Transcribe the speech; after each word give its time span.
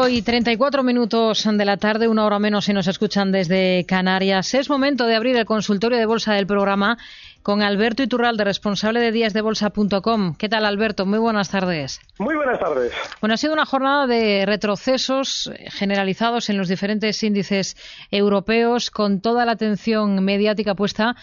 Las 0.00 0.08
5 0.08 0.18
y 0.18 0.22
34 0.22 0.82
minutos 0.82 1.44
de 1.44 1.64
la 1.66 1.76
tarde, 1.76 2.08
una 2.08 2.24
hora 2.24 2.38
menos 2.38 2.64
si 2.64 2.72
nos 2.72 2.86
escuchan 2.86 3.32
desde 3.32 3.84
Canarias. 3.86 4.54
Es 4.54 4.70
momento 4.70 5.06
de 5.06 5.14
abrir 5.14 5.36
el 5.36 5.44
consultorio 5.44 5.98
de 5.98 6.06
bolsa 6.06 6.32
del 6.32 6.46
programa 6.46 6.96
con 7.42 7.62
Alberto 7.62 8.02
Iturralde, 8.02 8.44
responsable 8.44 9.00
de 9.00 9.12
díasdebolsa.com. 9.12 10.34
¿Qué 10.36 10.48
tal, 10.48 10.66
Alberto? 10.66 11.06
Muy 11.06 11.18
buenas 11.18 11.50
tardes. 11.50 12.00
Muy 12.18 12.34
buenas 12.34 12.60
tardes. 12.60 12.92
Bueno, 13.20 13.34
ha 13.34 13.36
sido 13.36 13.54
una 13.54 13.64
jornada 13.64 14.06
de 14.06 14.44
retrocesos 14.44 15.50
generalizados 15.70 16.50
en 16.50 16.58
los 16.58 16.68
diferentes 16.68 17.22
índices 17.22 17.76
europeos, 18.10 18.90
con 18.90 19.20
toda 19.20 19.46
la 19.46 19.52
atención 19.52 20.22
mediática 20.22 20.74
puesta 20.74 21.16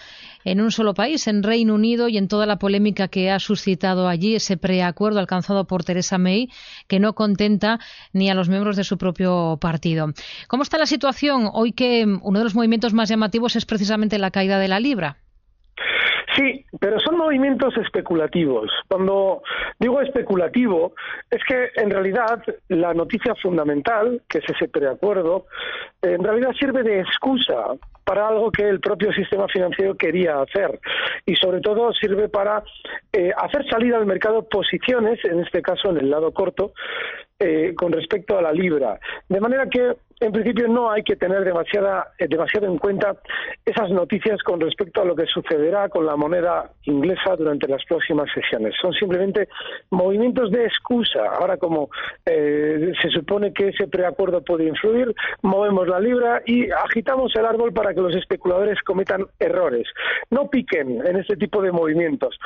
en 0.44 0.60
un 0.60 0.72
solo 0.72 0.94
país, 0.94 1.26
en 1.28 1.42
Reino 1.42 1.74
Unido, 1.74 2.08
y 2.08 2.18
en 2.18 2.28
toda 2.28 2.46
la 2.46 2.58
polémica 2.58 3.08
que 3.08 3.30
ha 3.30 3.38
suscitado 3.38 4.08
allí 4.08 4.34
ese 4.34 4.56
preacuerdo 4.56 5.20
alcanzado 5.20 5.66
por 5.66 5.84
Theresa 5.84 6.18
May, 6.18 6.48
que 6.88 6.98
no 6.98 7.14
contenta 7.14 7.78
ni 8.12 8.30
a 8.30 8.34
los 8.34 8.48
miembros 8.48 8.76
de 8.76 8.84
su 8.84 8.98
propio 8.98 9.58
partido. 9.60 10.12
¿Cómo 10.48 10.62
está 10.62 10.78
la 10.78 10.86
situación 10.86 11.48
hoy 11.52 11.72
que 11.72 12.04
uno 12.22 12.38
de 12.38 12.44
los 12.44 12.54
movimientos 12.54 12.92
más 12.92 13.08
llamativos 13.08 13.56
es 13.56 13.66
precisamente 13.66 14.18
la 14.18 14.30
caída 14.30 14.58
de 14.58 14.68
la 14.68 14.80
libra? 14.80 15.18
Sí, 16.38 16.64
pero 16.78 17.00
son 17.00 17.18
movimientos 17.18 17.76
especulativos. 17.78 18.70
Cuando 18.86 19.42
digo 19.80 20.00
especulativo, 20.00 20.94
es 21.28 21.42
que 21.42 21.70
en 21.74 21.90
realidad 21.90 22.40
la 22.68 22.94
noticia 22.94 23.34
fundamental, 23.34 24.22
que 24.28 24.38
es 24.38 24.44
ese 24.48 24.68
preacuerdo, 24.68 25.46
en 26.00 26.22
realidad 26.22 26.52
sirve 26.52 26.84
de 26.84 27.00
excusa 27.00 27.74
para 28.04 28.28
algo 28.28 28.52
que 28.52 28.68
el 28.68 28.78
propio 28.78 29.12
sistema 29.12 29.48
financiero 29.48 29.96
quería 29.96 30.40
hacer 30.40 30.78
y 31.26 31.34
sobre 31.34 31.60
todo 31.60 31.92
sirve 31.92 32.28
para 32.28 32.62
eh, 33.12 33.32
hacer 33.36 33.68
salir 33.68 33.94
al 33.94 34.06
mercado 34.06 34.48
posiciones, 34.48 35.18
en 35.24 35.40
este 35.40 35.60
caso 35.60 35.90
en 35.90 35.98
el 35.98 36.08
lado 36.08 36.32
corto, 36.32 36.72
eh, 37.40 37.74
con 37.76 37.92
respecto 37.92 38.38
a 38.38 38.42
la 38.42 38.52
libra. 38.52 38.98
De 39.28 39.40
manera 39.40 39.68
que, 39.68 39.96
en 40.20 40.32
principio, 40.32 40.66
no 40.68 40.90
hay 40.90 41.02
que 41.02 41.16
tener 41.16 41.44
demasiada, 41.44 42.12
eh, 42.18 42.26
demasiado 42.28 42.66
en 42.66 42.78
cuenta 42.78 43.16
esas 43.64 43.90
noticias 43.90 44.42
con 44.42 44.60
respecto 44.60 45.02
a 45.02 45.04
lo 45.04 45.14
que 45.14 45.26
sucederá 45.26 45.88
con 45.88 46.06
la 46.06 46.16
moneda 46.16 46.72
inglesa 46.82 47.36
durante 47.36 47.68
las 47.68 47.84
próximas 47.84 48.28
sesiones. 48.32 48.74
Son 48.80 48.92
simplemente 48.92 49.48
movimientos 49.90 50.50
de 50.50 50.64
excusa. 50.64 51.20
Ahora, 51.38 51.56
como 51.56 51.88
eh, 52.26 52.92
se 53.00 53.10
supone 53.10 53.52
que 53.52 53.68
ese 53.68 53.86
preacuerdo 53.86 54.42
puede 54.42 54.64
influir, 54.64 55.14
movemos 55.42 55.86
la 55.86 56.00
libra 56.00 56.42
y 56.44 56.68
agitamos 56.70 57.34
el 57.36 57.46
árbol 57.46 57.72
para 57.72 57.94
que 57.94 58.00
los 58.00 58.14
especuladores 58.16 58.80
cometan 58.82 59.24
errores. 59.38 59.86
No 60.30 60.50
piquen 60.50 61.06
en 61.06 61.16
este 61.16 61.36
tipo 61.36 61.62
de 61.62 61.70
movimientos. 61.70 62.38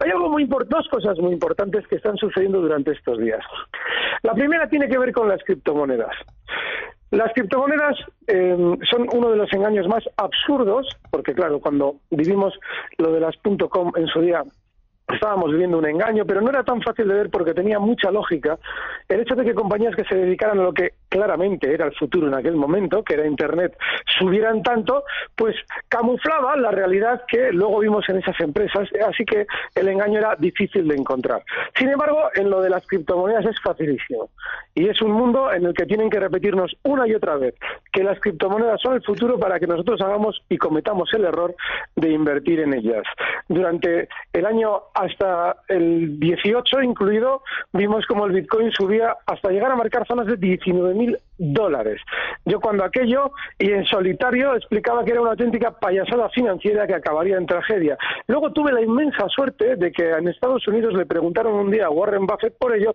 Hay 0.00 0.10
algo 0.10 0.28
muy 0.28 0.46
dos 0.46 0.88
cosas 0.88 1.18
muy 1.18 1.32
importantes 1.32 1.86
que 1.86 1.96
están 1.96 2.16
sucediendo 2.16 2.60
durante 2.60 2.92
estos 2.92 3.18
días. 3.18 3.44
La 4.22 4.34
primera 4.34 4.68
tiene 4.68 4.88
que 4.88 4.98
ver 4.98 5.12
con 5.12 5.28
las 5.28 5.42
criptomonedas. 5.44 6.14
Las 7.10 7.32
criptomonedas 7.34 7.96
eh, 8.28 8.56
son 8.88 9.08
uno 9.12 9.30
de 9.30 9.36
los 9.36 9.52
engaños 9.52 9.88
más 9.88 10.04
absurdos, 10.16 10.86
porque 11.10 11.34
claro, 11.34 11.58
cuando 11.58 11.96
vivimos 12.10 12.54
lo 12.98 13.12
de 13.12 13.20
las 13.20 13.34
.com 13.68 13.92
en 13.96 14.06
su 14.06 14.20
día, 14.20 14.44
estábamos 15.12 15.50
viviendo 15.50 15.78
un 15.78 15.86
engaño, 15.86 16.24
pero 16.26 16.40
no 16.40 16.50
era 16.50 16.62
tan 16.64 16.80
fácil 16.82 17.08
de 17.08 17.14
ver 17.14 17.30
porque 17.30 17.54
tenía 17.54 17.78
mucha 17.78 18.10
lógica 18.10 18.58
el 19.08 19.20
hecho 19.20 19.34
de 19.34 19.44
que 19.44 19.54
compañías 19.54 19.94
que 19.94 20.04
se 20.04 20.14
dedicaran 20.14 20.58
a 20.58 20.62
lo 20.62 20.72
que 20.72 20.94
claramente 21.08 21.72
era 21.72 21.86
el 21.86 21.94
futuro 21.94 22.28
en 22.28 22.34
aquel 22.34 22.56
momento, 22.56 23.02
que 23.02 23.14
era 23.14 23.26
Internet, 23.26 23.76
subieran 24.18 24.62
tanto, 24.62 25.04
pues 25.36 25.56
camuflaban 25.88 26.62
la 26.62 26.70
realidad 26.70 27.22
que 27.26 27.52
luego 27.52 27.80
vimos 27.80 28.08
en 28.08 28.18
esas 28.18 28.38
empresas, 28.40 28.88
así 29.06 29.24
que 29.24 29.46
el 29.74 29.88
engaño 29.88 30.18
era 30.18 30.36
difícil 30.36 30.86
de 30.86 30.94
encontrar. 30.94 31.42
Sin 31.76 31.88
embargo, 31.88 32.30
en 32.34 32.50
lo 32.50 32.60
de 32.60 32.70
las 32.70 32.86
criptomonedas 32.86 33.46
es 33.46 33.60
facilísimo 33.60 34.30
y 34.74 34.88
es 34.88 35.00
un 35.02 35.12
mundo 35.12 35.52
en 35.52 35.66
el 35.66 35.74
que 35.74 35.86
tienen 35.86 36.10
que 36.10 36.20
repetirnos 36.20 36.76
una 36.84 37.06
y 37.06 37.14
otra 37.14 37.36
vez 37.36 37.54
que 37.92 38.04
las 38.04 38.20
criptomonedas 38.20 38.80
son 38.80 38.94
el 38.94 39.02
futuro 39.02 39.38
para 39.38 39.58
que 39.58 39.66
nosotros 39.66 40.00
hagamos 40.00 40.42
y 40.48 40.58
cometamos 40.58 41.12
el 41.14 41.24
error 41.24 41.54
de 41.96 42.10
invertir 42.10 42.60
en 42.60 42.74
ellas. 42.74 43.02
Durante 43.48 44.08
el 44.32 44.46
año 44.46 44.82
hasta 44.94 45.56
el 45.68 46.18
18 46.20 46.82
incluido, 46.82 47.42
vimos 47.72 48.06
como 48.06 48.26
el 48.26 48.32
Bitcoin 48.32 48.70
subía 48.72 49.16
hasta 49.26 49.50
llegar 49.50 49.72
a 49.72 49.76
marcar 49.76 50.06
zonas 50.06 50.26
de 50.26 50.38
19.000 50.38 51.18
dólares. 51.38 52.00
Yo 52.44 52.60
cuando 52.60 52.84
aquello, 52.84 53.32
y 53.58 53.70
en 53.70 53.84
solitario, 53.86 54.54
explicaba 54.54 55.04
que 55.04 55.12
era 55.12 55.20
una 55.20 55.30
auténtica 55.30 55.70
payasada 55.72 56.28
financiera 56.30 56.86
que 56.86 56.94
acabaría 56.94 57.36
en 57.36 57.46
tragedia. 57.46 57.96
Luego 58.26 58.52
tuve 58.52 58.72
la 58.72 58.82
inmensa 58.82 59.28
suerte 59.28 59.76
de 59.76 59.90
que 59.90 60.10
en 60.10 60.28
Estados 60.28 60.66
Unidos 60.68 60.94
le 60.94 61.06
preguntaron 61.06 61.54
un 61.54 61.70
día 61.70 61.86
a 61.86 61.90
Warren 61.90 62.26
Buffett 62.26 62.56
por 62.58 62.74
ello 62.74 62.94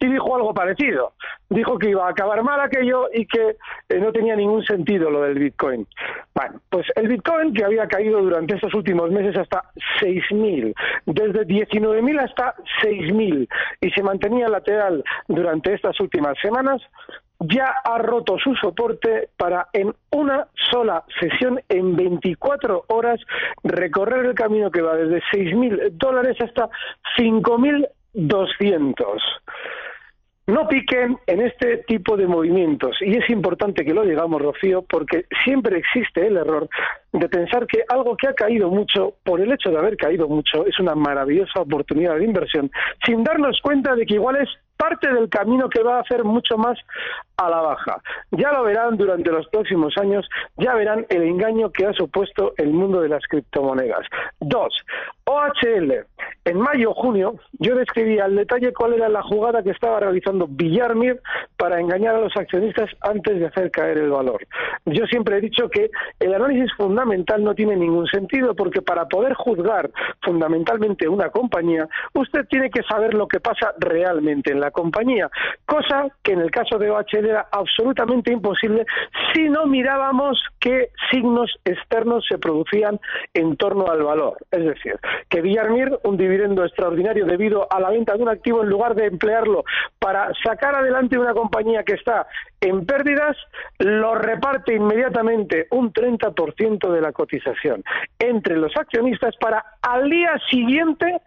y 0.00 0.06
dijo 0.06 0.34
algo 0.34 0.54
parecido. 0.54 1.12
Dijo 1.48 1.78
que 1.78 1.90
iba 1.90 2.06
a 2.06 2.10
acabar 2.10 2.42
mal 2.42 2.60
aquello 2.60 3.08
y 3.12 3.26
que 3.26 3.56
eh, 3.88 3.98
no 3.98 4.10
tenía 4.12 4.31
ningún 4.36 4.64
sentido 4.64 5.10
lo 5.10 5.22
del 5.22 5.38
Bitcoin. 5.38 5.86
Bueno, 6.34 6.60
pues 6.70 6.86
el 6.96 7.08
Bitcoin 7.08 7.54
que 7.54 7.64
había 7.64 7.86
caído 7.86 8.22
durante 8.22 8.54
estos 8.54 8.74
últimos 8.74 9.10
meses 9.10 9.36
hasta 9.36 9.64
6.000, 10.00 10.74
desde 11.06 11.46
19.000 11.46 12.20
hasta 12.20 12.54
6.000 12.82 13.48
y 13.80 13.90
se 13.90 14.02
mantenía 14.02 14.48
lateral 14.48 15.04
durante 15.28 15.74
estas 15.74 15.98
últimas 16.00 16.34
semanas, 16.40 16.80
ya 17.40 17.74
ha 17.84 17.98
roto 17.98 18.38
su 18.38 18.54
soporte 18.54 19.28
para 19.36 19.68
en 19.72 19.92
una 20.10 20.46
sola 20.70 21.04
sesión, 21.20 21.60
en 21.68 21.96
24 21.96 22.84
horas, 22.88 23.20
recorrer 23.64 24.26
el 24.26 24.34
camino 24.34 24.70
que 24.70 24.82
va 24.82 24.94
desde 24.96 25.20
6.000 25.32 25.90
dólares 25.92 26.36
hasta 26.40 26.68
5.200. 27.18 29.20
No 30.52 30.68
piquen 30.68 31.16
en 31.26 31.40
este 31.40 31.78
tipo 31.78 32.14
de 32.14 32.26
movimientos 32.26 32.98
y 33.00 33.16
es 33.16 33.30
importante 33.30 33.86
que 33.86 33.94
lo 33.94 34.02
digamos, 34.02 34.42
Rocío, 34.42 34.82
porque 34.82 35.24
siempre 35.42 35.78
existe 35.78 36.26
el 36.26 36.36
error 36.36 36.68
de 37.10 37.26
pensar 37.30 37.66
que 37.66 37.84
algo 37.88 38.14
que 38.18 38.28
ha 38.28 38.34
caído 38.34 38.68
mucho, 38.68 39.14
por 39.24 39.40
el 39.40 39.50
hecho 39.50 39.70
de 39.70 39.78
haber 39.78 39.96
caído 39.96 40.28
mucho, 40.28 40.66
es 40.66 40.78
una 40.78 40.94
maravillosa 40.94 41.62
oportunidad 41.62 42.16
de 42.16 42.26
inversión, 42.26 42.70
sin 43.06 43.24
darnos 43.24 43.62
cuenta 43.62 43.94
de 43.94 44.04
que 44.04 44.14
igual 44.14 44.36
es 44.36 44.50
parte 44.76 45.10
del 45.10 45.30
camino 45.30 45.70
que 45.70 45.82
va 45.82 45.96
a 45.96 46.00
hacer 46.00 46.22
mucho 46.22 46.58
más 46.58 46.78
a 47.38 47.48
la 47.48 47.60
baja. 47.62 48.02
Ya 48.32 48.52
lo 48.52 48.64
verán 48.64 48.98
durante 48.98 49.30
los 49.30 49.46
próximos 49.48 49.96
años, 49.96 50.28
ya 50.58 50.74
verán 50.74 51.06
el 51.08 51.22
engaño 51.22 51.70
que 51.70 51.86
ha 51.86 51.92
supuesto 51.94 52.52
el 52.58 52.72
mundo 52.72 53.00
de 53.00 53.08
las 53.08 53.22
criptomonedas. 53.28 54.06
Dos, 54.40 54.74
OHL. 55.24 56.04
En 56.44 56.58
mayo-junio 56.58 57.36
yo 57.58 57.76
describí 57.76 58.18
al 58.18 58.34
detalle 58.34 58.72
cuál 58.72 58.94
era 58.94 59.08
la 59.08 59.22
jugada 59.22 59.62
que 59.62 59.70
estaba 59.70 60.00
realizando 60.00 60.48
Villarmir 60.48 61.20
para 61.56 61.80
engañar 61.80 62.16
a 62.16 62.20
los 62.20 62.36
accionistas 62.36 62.90
antes 63.00 63.38
de 63.38 63.46
hacer 63.46 63.70
caer 63.70 63.98
el 63.98 64.10
valor. 64.10 64.44
Yo 64.86 65.06
siempre 65.06 65.36
he 65.36 65.40
dicho 65.40 65.68
que 65.68 65.90
el 66.18 66.34
análisis 66.34 66.72
fundamental 66.76 67.44
no 67.44 67.54
tiene 67.54 67.76
ningún 67.76 68.06
sentido 68.08 68.56
porque 68.56 68.82
para 68.82 69.06
poder 69.06 69.34
juzgar 69.34 69.90
fundamentalmente 70.22 71.08
una 71.08 71.30
compañía, 71.30 71.86
usted 72.14 72.44
tiene 72.48 72.70
que 72.70 72.82
saber 72.82 73.14
lo 73.14 73.28
que 73.28 73.38
pasa 73.38 73.72
realmente 73.78 74.50
en 74.50 74.60
la 74.60 74.72
compañía, 74.72 75.30
cosa 75.64 76.08
que 76.22 76.32
en 76.32 76.40
el 76.40 76.50
caso 76.50 76.78
de 76.78 76.90
OHL 76.90 77.26
era 77.26 77.46
absolutamente 77.52 78.32
imposible 78.32 78.84
si 79.32 79.48
no 79.48 79.66
mirábamos 79.66 80.42
qué 80.58 80.90
signos 81.10 81.52
externos 81.64 82.24
se 82.28 82.38
producían 82.38 82.98
en 83.34 83.56
torno 83.56 83.88
al 83.88 84.02
valor. 84.02 84.36
Es 84.50 84.64
decir, 84.64 84.98
que 85.28 85.40
Villarmir, 85.40 85.98
un 86.04 86.16
dividendo 86.32 86.64
extraordinario 86.64 87.26
debido 87.26 87.66
a 87.70 87.78
la 87.78 87.90
venta 87.90 88.16
de 88.16 88.22
un 88.22 88.28
activo 88.30 88.62
en 88.62 88.70
lugar 88.70 88.94
de 88.94 89.06
emplearlo 89.06 89.64
para 89.98 90.30
sacar 90.42 90.74
adelante 90.74 91.18
una 91.18 91.34
compañía 91.34 91.82
que 91.82 91.94
está 91.94 92.26
en 92.60 92.86
pérdidas, 92.86 93.36
lo 93.78 94.14
reparte 94.14 94.74
inmediatamente 94.74 95.66
un 95.70 95.92
30% 95.92 96.90
de 96.90 97.00
la 97.00 97.12
cotización 97.12 97.84
entre 98.18 98.56
los 98.56 98.74
accionistas 98.76 99.36
para 99.36 99.64
al 99.82 100.08
día 100.08 100.38
siguiente 100.50 101.20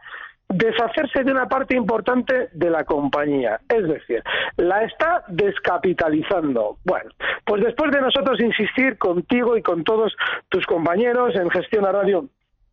deshacerse 0.47 1.23
de 1.23 1.31
una 1.31 1.47
parte 1.47 1.75
importante 1.75 2.49
de 2.53 2.69
la 2.69 2.83
compañía. 2.83 3.59
Es 3.67 3.87
decir, 3.87 4.23
la 4.57 4.83
está 4.83 5.23
descapitalizando. 5.27 6.77
Bueno, 6.83 7.09
pues 7.45 7.63
después 7.63 7.91
de 7.91 8.01
nosotros 8.01 8.39
insistir 8.39 8.97
contigo 8.97 9.57
y 9.57 9.61
con 9.61 9.83
todos 9.83 10.15
tus 10.49 10.65
compañeros 10.65 11.35
en 11.35 11.49
Gestión 11.49 11.85
a 11.85 11.91
Radio 11.91 12.25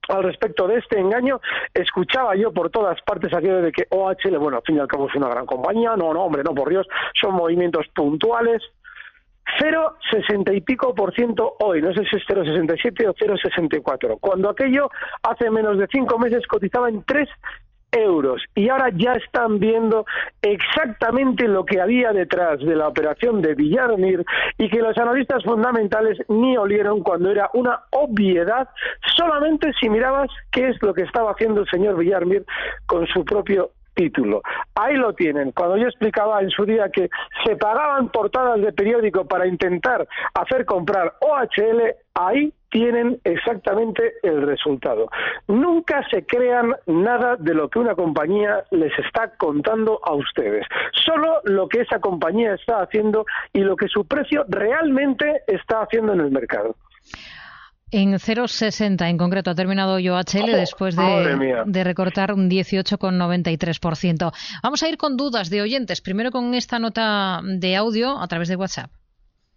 al 0.09 0.23
respecto 0.23 0.67
de 0.67 0.79
este 0.79 0.99
engaño, 0.99 1.41
escuchaba 1.73 2.35
yo 2.35 2.53
por 2.53 2.71
todas 2.71 3.01
partes 3.03 3.33
aquello 3.33 3.63
de 3.63 3.73
que 3.73 3.87
OHL, 3.91 4.39
bueno, 4.39 4.59
al 4.59 4.63
fin 4.65 4.77
y 4.77 4.81
al 4.81 4.89
cabo 4.89 5.09
es 5.09 5.15
una 5.15 5.29
gran 5.29 5.47
compañía, 5.47 5.97
no, 5.97 6.13
no, 6.13 6.25
hombre, 6.25 6.43
no, 6.43 6.55
por 6.55 6.69
Dios, 6.69 6.87
son 7.21 7.35
movimientos 7.35 7.87
puntuales, 7.95 8.63
0,60 9.61 10.57
y 10.57 10.61
pico 10.61 10.95
por 10.95 11.15
ciento 11.15 11.57
hoy, 11.61 11.83
no 11.83 11.93
sé 11.93 12.05
si 12.09 12.17
es 12.17 12.23
0,67 12.29 13.09
o 13.09 13.15
0,64, 13.15 14.19
cuando 14.21 14.51
aquello 14.51 14.89
hace 15.23 15.51
menos 15.51 15.79
de 15.79 15.87
cinco 15.91 16.19
meses 16.19 16.47
cotizaba 16.47 16.89
en 16.89 17.03
3 17.05 17.29
euros 17.93 18.43
y 18.55 18.69
ahora 18.69 18.91
ya 18.95 19.13
están 19.13 19.59
viendo 19.59 20.07
exactamente 20.41 21.47
lo 21.47 21.65
que 21.65 21.81
había 21.81 22.13
detrás 22.13 22.59
de 22.61 22.75
la 22.75 22.89
operación 22.89 23.43
de 23.43 23.55
Villarmir 23.55 24.25
y 24.59 24.69
que 24.69 24.81
los 24.81 24.97
analistas 24.99 25.45
fundamentales 25.45 26.19
ni 26.29 26.57
olieron 26.57 27.03
cuando 27.03 27.31
era 27.31 27.51
una 27.55 27.83
obviedad 27.91 28.69
solamente 29.17 29.73
si 29.81 29.89
mirabas 29.89 30.31
qué 30.51 30.69
es 30.69 30.83
lo 30.83 30.95
que 30.95 31.03
estaba 31.03 31.33
haciendo 31.33 31.61
el 31.61 31.69
señor 31.69 31.97
Villarmir 31.97 32.45
con 32.87 33.07
su 33.07 33.25
propio 33.25 33.71
título. 33.95 34.43
Ahí 34.75 34.97
lo 34.97 35.13
tienen. 35.13 35.53
Cuando 35.53 35.77
yo 35.77 35.87
explicaba 35.87 36.41
en 36.41 36.51
su 36.51 36.65
día 36.65 36.91
que 36.91 37.11
se 37.45 37.57
pagaban 37.57 38.09
portadas 38.09 38.61
de 38.61 38.73
periódico 38.73 39.27
para 39.27 39.47
intentar 39.47 40.07
hacer 40.35 40.65
comprar 40.65 41.15
OHL, 41.21 41.95
ahí 42.15 42.53
tienen 42.73 43.21
exactamente 43.23 44.15
el 44.23 44.43
resultado. 44.43 45.09
Nunca 45.47 46.03
se 46.11 46.25
crean 46.27 46.75
nada 46.87 47.37
de 47.37 47.55
lo 47.55 47.69
que 47.69 47.79
una 47.79 47.95
compañía 47.95 48.65
les 48.71 48.99
está 48.99 49.37
contando 49.37 50.01
a 50.03 50.15
ustedes. 50.15 50.67
Solo 51.05 51.43
lo 51.45 51.69
que 51.69 51.83
esa 51.83 52.01
compañía 52.01 52.55
está 52.55 52.83
haciendo 52.83 53.27
y 53.53 53.61
lo 53.61 53.77
que 53.77 53.89
su 53.89 54.07
precio 54.07 54.45
realmente 54.49 55.43
está 55.47 55.83
haciendo 55.83 56.15
en 56.15 56.21
el 56.21 56.31
mercado. 56.31 56.75
En 57.91 58.15
0,60 58.15 59.07
en 59.11 59.19
concreto 59.19 59.51
ha 59.51 59.55
terminado 59.55 59.99
YoHL 59.99 60.53
después 60.53 60.97
de, 60.97 61.63
de, 61.67 61.85
recortar 61.85 62.33
un 62.33 62.49
18,93%. 62.49 64.33
Vamos 64.63 64.83
a 64.83 64.89
ir 64.89 64.97
con 64.97 65.19
dudas 65.19 65.51
de 65.51 65.61
oyentes. 65.61 66.01
Primero 66.01 66.31
con 66.31 66.55
esta 66.55 66.79
nota 66.79 67.43
de 67.45 67.77
audio 67.77 68.19
a 68.19 68.27
través 68.29 68.49
de 68.49 68.57
WhatsApp 68.57 68.91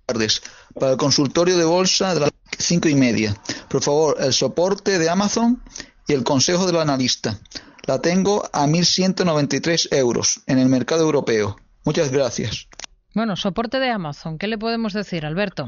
tardes. 0.06 0.42
Para 0.80 0.94
el 0.94 0.98
consultorio 0.98 1.58
de 1.58 1.66
bolsa 1.66 2.14
de 2.14 2.22
las 2.22 2.32
cinco 2.58 2.90
y 2.90 2.96
media. 2.96 3.34
Por 3.70 3.82
favor, 3.82 4.18
el 4.20 4.34
soporte 4.34 5.00
de 5.00 5.10
Amazon 5.10 5.62
y 6.08 6.14
el 6.14 6.24
consejo 6.24 6.66
del 6.68 6.78
analista. 6.78 7.40
La 7.88 8.02
tengo 8.02 8.44
a 8.52 8.66
1.193 8.66 9.94
euros 9.94 10.42
en 10.48 10.60
el 10.60 10.70
mercado 10.70 11.04
europeo. 11.04 11.56
Muchas 11.84 12.12
gracias. 12.12 12.68
Bueno, 13.14 13.36
soporte 13.36 13.80
de 13.80 13.90
Amazon. 13.90 14.38
¿Qué 14.38 14.48
le 14.48 14.58
podemos 14.58 14.94
decir, 14.94 15.26
Alberto? 15.26 15.68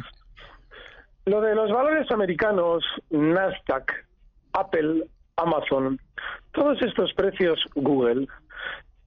Lo 1.26 1.42
de 1.42 1.56
los 1.56 1.72
valores 1.72 2.10
americanos, 2.12 2.84
Nasdaq, 3.10 3.92
Apple, 4.54 5.08
Amazon, 5.36 6.00
todos 6.54 6.82
estos 6.82 7.14
precios 7.14 7.60
Google, 7.76 8.28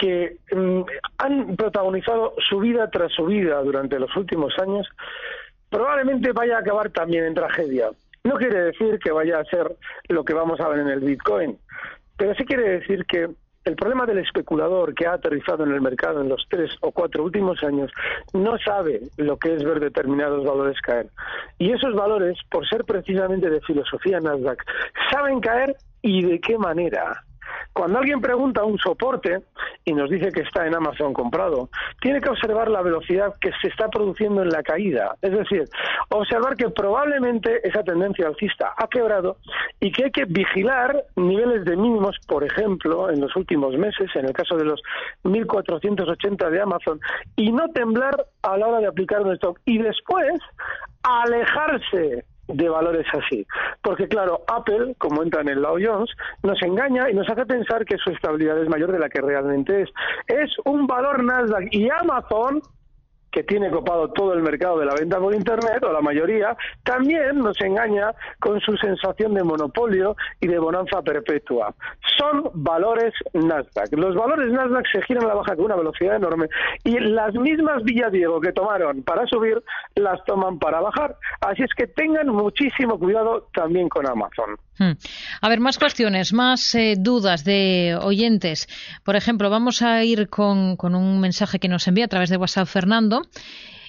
que 0.01 0.39
mm, 0.53 0.83
han 1.19 1.57
protagonizado 1.57 2.35
subida 2.49 2.91
tras 2.91 3.13
subida 3.13 3.63
durante 3.63 3.99
los 3.99 4.15
últimos 4.17 4.53
años, 4.59 4.89
probablemente 5.69 6.33
vaya 6.33 6.57
a 6.57 6.61
acabar 6.61 6.91
también 6.91 7.25
en 7.25 7.35
tragedia. 7.35 7.91
No 8.25 8.37
quiere 8.37 8.63
decir 8.63 8.99
que 8.99 9.13
vaya 9.13 9.39
a 9.39 9.45
ser 9.45 9.77
lo 10.09 10.25
que 10.25 10.35
vamos 10.35 10.61
a 10.61 10.69
ver 10.69 10.81
en 10.81 10.89
el 10.89 11.01
Bitcoin, 11.01 11.59
pero 12.17 12.35
sí 12.35 12.45
quiere 12.45 12.81
decir 12.81 13.05
que 13.07 13.29
el 13.65 13.77
problema 13.77 14.07
del 14.07 14.19
especulador 14.19 14.95
que 14.95 15.07
ha 15.07 15.15
aterrizado 15.15 15.65
en 15.65 15.73
el 15.73 15.83
mercado 15.83 16.23
en 16.23 16.31
los 16.31 16.47
tres 16.49 16.71
o 16.81 16.93
cuatro 16.93 17.25
últimos 17.25 17.63
años 17.63 17.91
no 18.33 18.57
sabe 18.59 19.03
lo 19.19 19.37
que 19.37 19.55
es 19.55 19.63
ver 19.63 19.81
determinados 19.81 20.45
valores 20.45 20.81
caer. 20.81 21.09
Y 21.59 21.73
esos 21.73 21.95
valores, 21.95 22.39
por 22.51 22.67
ser 22.67 22.85
precisamente 22.85 23.51
de 23.51 23.61
filosofía 23.61 24.19
Nasdaq, 24.19 24.65
saben 25.11 25.41
caer 25.41 25.77
y 26.01 26.25
de 26.25 26.41
qué 26.41 26.57
manera. 26.57 27.23
Cuando 27.73 27.99
alguien 27.99 28.21
pregunta 28.21 28.65
un 28.65 28.79
soporte 28.79 29.43
y 29.85 29.93
nos 29.93 30.11
dice 30.11 30.33
que 30.33 30.41
está 30.41 30.67
en 30.67 30.75
Amazon 30.75 31.13
comprado, 31.13 31.71
tiene 32.01 32.21
que 32.21 32.29
observar 32.29 32.69
la 32.69 32.83
velocidad 32.83 33.35
que 33.41 33.51
se 33.63 33.69
está 33.69 33.89
produciendo 33.89 34.43
en 34.43 34.49
la 34.49 34.63
caída. 34.63 35.17
Es 35.23 35.33
decir, 35.33 35.65
observar 36.09 36.57
que 36.57 36.69
probablemente 36.71 37.67
esa 37.67 37.83
tendencia 37.83 38.27
alcista 38.27 38.75
ha 38.77 38.89
quebrado 38.89 39.37
y 39.79 39.93
que 39.93 40.05
hay 40.05 40.11
que 40.11 40.25
vigilar 40.25 41.05
niveles 41.17 41.65
de 41.65 41.77
mínimos, 41.77 42.17
por 42.27 42.45
ejemplo, 42.45 43.09
en 43.09 43.21
los 43.21 43.35
últimos 43.37 43.77
meses, 43.77 44.11
en 44.15 44.27
el 44.27 44.33
caso 44.33 44.57
de 44.57 44.65
los 44.65 44.83
1.480 45.25 46.51
de 46.51 46.61
Amazon, 46.61 47.01
y 47.37 47.53
no 47.53 47.69
temblar 47.69 48.27
a 48.43 48.57
la 48.57 48.67
hora 48.67 48.81
de 48.81 48.89
aplicar 48.89 49.23
un 49.23 49.33
stock. 49.35 49.59
Y 49.65 49.79
después 49.79 50.41
alejarse 51.03 52.25
de 52.55 52.69
valores 52.69 53.07
así. 53.13 53.47
Porque 53.83 54.09
claro, 54.09 54.43
Apple, 54.47 54.95
como 54.99 55.23
entra 55.23 55.43
en 55.43 55.49
el 55.49 55.63
Dow 55.63 55.79
Jones, 55.81 56.11
nos 56.43 56.61
engaña 56.63 57.11
y 57.11 57.15
nos 57.15 57.29
hace 57.29 57.47
pensar 57.47 57.85
que 57.85 57.97
su 57.99 58.11
estabilidad 58.11 58.61
es 58.63 58.69
mayor 58.69 58.93
de 58.93 58.99
la 58.99 59.09
que 59.09 59.21
realmente 59.21 59.83
es. 59.83 59.91
Es 60.27 60.51
un 60.65 60.87
valor 60.87 61.23
Nasdaq 61.23 61.69
y 61.71 61.89
Amazon 61.91 62.63
que 63.31 63.45
tiene 63.45 63.71
copado 63.71 64.09
todo 64.11 64.35
el 64.35 64.43
mercado 64.43 64.79
de 64.79 64.87
la 64.87 64.95
venta 64.95 65.19
por 65.19 65.35
Internet, 65.35 65.83
o 65.83 65.93
la 65.93 66.01
mayoría, 66.01 66.57
también 66.83 67.39
nos 67.39 67.61
engaña 67.61 68.13
con 68.41 68.61
su 68.61 68.77
sensación 68.77 69.35
de 69.35 69.45
monopolio 69.45 70.17
y 70.41 70.49
de 70.49 70.59
bonanza 70.59 71.03
perpetua. 71.03 71.75
Son 72.19 72.51
valores 72.55 73.13
Nasdaq. 73.33 73.93
Los 73.93 74.15
valores 74.15 74.53
Nasdaq 74.53 74.85
se 74.93 75.03
giran 75.03 75.25
a 75.25 75.29
la 75.29 75.35
baja 75.35 75.57
con 75.57 75.67
una 75.67 75.77
velocidad 75.77 76.17
enorme 76.17 76.47
y 76.85 76.99
las 76.99 77.35
mismas 77.35 77.83
Villadiego 77.85 78.41
que 78.41 78.53
tomaron 78.53 79.03
para 79.03 79.27
subir, 79.27 79.63
las 79.95 80.23
toman 80.25 80.59
para 80.59 80.81
bajar. 80.81 81.17
Así 81.41 81.63
es 81.63 81.71
que 81.77 81.87
tengan 81.87 82.29
muchísimo 82.29 82.99
cuidado 82.99 83.49
también 83.55 83.89
con 83.89 84.07
Amazon. 84.07 84.57
Hmm. 84.79 84.93
A 85.43 85.49
ver, 85.49 85.61
más 85.61 85.79
cuestiones, 85.79 86.33
más 86.33 86.75
eh, 86.75 86.95
dudas 86.99 87.45
de 87.45 87.99
oyentes. 88.01 88.67
Por 89.05 89.17
ejemplo, 89.17 89.51
vamos 89.51 89.83
a 89.83 90.03
ir 90.05 90.29
con, 90.29 90.77
con 90.77 90.95
un 90.95 91.21
mensaje 91.21 91.59
que 91.59 91.69
nos 91.69 91.87
envía 91.87 92.07
a 92.07 92.09
través 92.09 92.31
de 92.31 92.37
WhatsApp 92.37 92.67
Fernando 92.67 93.20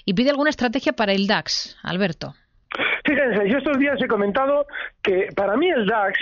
y 0.05 0.13
pide 0.13 0.29
alguna 0.29 0.49
estrategia 0.49 0.93
para 0.93 1.13
el 1.13 1.27
DAX. 1.27 1.77
Alberto. 1.83 2.35
Fíjense, 3.05 3.49
yo 3.49 3.57
estos 3.57 3.77
días 3.77 4.01
he 4.01 4.07
comentado 4.07 4.65
que 5.01 5.27
para 5.35 5.57
mí 5.57 5.69
el 5.69 5.85
DAX 5.85 6.17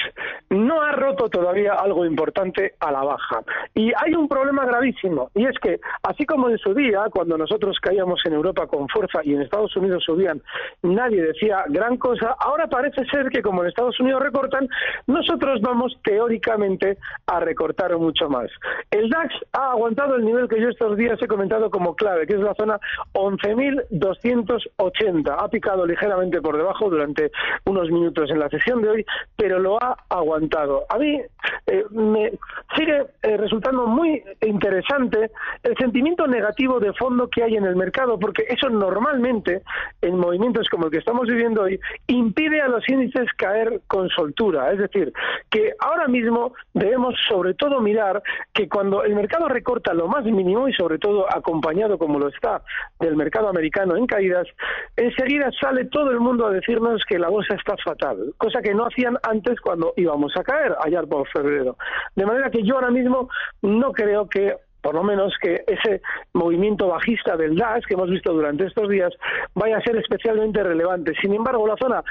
no 0.50 0.82
ha 0.82 0.94
roto 0.94 1.30
todavía 1.30 1.74
algo 1.74 2.04
importante 2.06 2.74
a 2.80 2.92
la 2.92 3.04
baja. 3.04 3.42
Y 3.76 3.92
hay 3.96 4.16
un 4.16 4.28
problema 4.28 4.66
gravísimo, 4.66 5.30
y 5.36 5.46
es 5.46 5.56
que, 5.60 5.80
así 6.04 6.26
como 6.26 6.50
en 6.50 6.58
su 6.58 6.74
día, 6.74 7.04
cuando 7.12 7.38
nosotros 7.38 7.78
caíamos 7.80 8.26
en 8.26 8.34
Europa 8.34 8.66
con 8.68 8.90
fuerza 8.90 9.20
y 9.24 9.36
en 9.36 9.42
Estados 9.42 9.76
Unidos 9.76 10.04
subían, 10.06 10.42
nadie 10.82 11.22
decía 11.22 11.66
gran 11.68 11.98
cosa, 11.98 12.36
ahora 12.40 12.68
parece 12.68 13.06
ser 13.06 13.30
que 13.30 13.42
como 13.42 13.62
en 13.62 13.68
Estados 13.70 14.00
Unidos 14.00 14.24
recortan, 14.24 14.70
nosotros 15.08 15.62
vamos 15.62 15.98
teóricamente 16.04 16.98
a 17.28 17.40
recortar 17.40 17.96
mucho 17.98 18.30
más. 18.30 18.50
El 18.90 19.10
DAX 19.10 19.36
ha 19.54 19.72
aguantado 19.72 20.16
el 20.16 20.26
nivel 20.26 20.48
que 20.48 20.62
yo 20.62 20.70
estos 20.70 20.98
días 20.98 21.22
he 21.22 21.28
comentado 21.28 21.70
como 21.70 21.96
clave, 21.96 22.26
que 22.26 22.34
es 22.34 22.40
la 22.40 22.56
zona 22.56 22.80
11.280. 23.14 25.36
Ha 25.38 25.48
picado 25.50 25.86
ligeramente 25.86 26.39
por 26.42 26.58
debajo 26.58 26.90
durante 26.90 27.32
unos 27.66 27.90
minutos 27.90 28.30
en 28.30 28.40
la 28.40 28.50
sesión 28.50 28.82
de 28.82 28.90
hoy, 28.90 29.06
pero 29.36 29.60
lo 29.60 29.82
ha 29.82 29.98
aguantado. 30.10 30.86
A 30.90 30.98
mí 30.98 31.22
eh, 31.68 31.86
me 31.92 32.32
sigue 32.76 33.06
eh, 33.24 33.38
resultando 33.38 33.88
muy 33.88 34.24
interesante 34.42 35.32
el 35.64 35.76
sentimiento 35.78 36.28
negativo 36.28 36.80
de 36.80 36.94
fondo 36.94 37.30
que 37.30 37.44
hay 37.44 37.56
en 37.56 37.66
el 37.66 37.76
mercado, 37.76 38.20
porque 38.20 38.46
eso 38.50 38.70
normalmente, 38.70 39.64
en 40.02 40.18
movimientos 40.18 40.68
como 40.70 40.86
el 40.86 40.92
que 40.92 41.00
estamos 41.00 41.28
viviendo 41.28 41.64
hoy, 41.64 41.80
impide 42.08 42.62
a 42.62 42.68
los 42.68 42.88
índices 42.90 43.28
caer 43.38 43.82
con 43.88 44.10
soltura. 44.10 44.72
Es 44.72 44.80
decir, 44.80 45.14
que 45.50 45.74
ahora 45.80 46.08
mismo 46.08 46.54
debemos 46.74 47.16
sobre 47.28 47.54
todo 47.54 47.80
mirar 47.80 48.22
que 48.54 48.68
cuando 48.68 49.04
el 49.04 49.16
mercado 49.16 49.48
recorta 49.48 49.94
lo 49.94 50.08
más 50.08 50.26
mínimo 50.26 50.68
y 50.68 50.74
sobre 50.74 50.98
todo 50.98 51.26
acompañado 51.34 51.98
como 51.98 52.20
lo 52.20 52.30
está 52.30 52.62
del 53.00 53.16
mercado 53.16 53.50
americano 53.50 53.96
en 53.96 54.06
caídas, 54.06 54.48
enseguida 54.96 55.52
sale 55.60 55.86
todo 55.86 56.12
el 56.12 56.20
a 56.46 56.52
decirnos 56.52 57.04
que 57.06 57.20
la 57.20 57.30
bolsa 57.30 57.56
está 57.56 57.76
fatal, 57.84 58.34
cosa 58.38 58.62
que 58.62 58.74
no 58.74 58.86
hacían 58.86 59.18
antes 59.24 59.60
cuando 59.60 59.94
íbamos 59.98 60.36
a 60.38 60.44
caer, 60.44 60.76
allá 60.84 61.04
por 61.04 61.28
febrero. 61.30 61.78
De 62.16 62.26
manera 62.26 62.50
que 62.50 62.64
yo 62.64 62.76
ahora 62.76 62.92
mismo 62.92 63.30
no 63.62 63.92
creo 63.92 64.28
que 64.28 64.56
por 64.82 64.96
lo 64.96 65.04
menos 65.04 65.34
que 65.42 65.64
ese 65.68 66.02
movimiento 66.34 66.88
bajista 66.88 67.36
del 67.36 67.58
DAX 67.58 67.86
que 67.86 67.96
hemos 67.96 68.10
visto 68.10 68.32
durante 68.32 68.66
estos 68.66 68.88
días 68.88 69.14
vaya 69.54 69.78
a 69.78 69.82
ser 69.82 69.98
especialmente 69.98 70.64
relevante. 70.64 71.14
Sin 71.22 71.34
embargo, 71.34 71.68
la 71.68 71.76
zona 71.76 72.02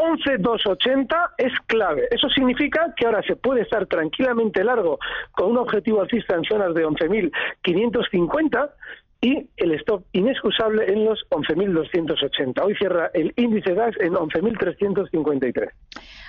11.280 0.00 1.30
es 1.36 1.52
clave. 1.66 2.08
Eso 2.10 2.28
significa 2.30 2.94
que 2.96 3.06
ahora 3.06 3.22
se 3.22 3.36
puede 3.36 3.62
estar 3.62 3.86
tranquilamente 3.86 4.64
largo 4.64 4.98
con 5.32 5.50
un 5.50 5.58
objetivo 5.58 6.00
alcista 6.00 6.34
en 6.34 6.44
zonas 6.44 6.74
de 6.74 6.86
11.550 6.86 8.70
y 9.20 9.50
el 9.56 9.72
stop 9.72 10.04
inexcusable 10.12 10.90
en 10.90 11.04
los 11.04 11.20
11.280. 11.30 12.62
Hoy 12.64 12.74
cierra 12.76 13.10
el 13.12 13.32
índice 13.36 13.74
DAX 13.74 13.96
en 14.00 14.14
11.353. 14.14 15.70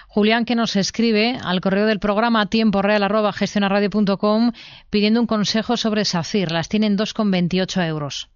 Julián 0.07 0.43
que 0.43 0.55
nos 0.55 0.75
escribe 0.75 1.37
al 1.43 1.61
correo 1.61 1.85
del 1.85 1.99
programa 1.99 2.47
tiempo 2.47 2.81
real 2.81 3.03
arroba 3.03 3.31
gestionaradio.com 3.31 4.51
pidiendo 4.89 5.21
un 5.21 5.27
consejo 5.27 5.77
sobre 5.77 6.03
SACIR. 6.03 6.51
Las 6.51 6.67
tienen 6.67 6.97
2,28 6.97 7.87
euros. 7.87 8.29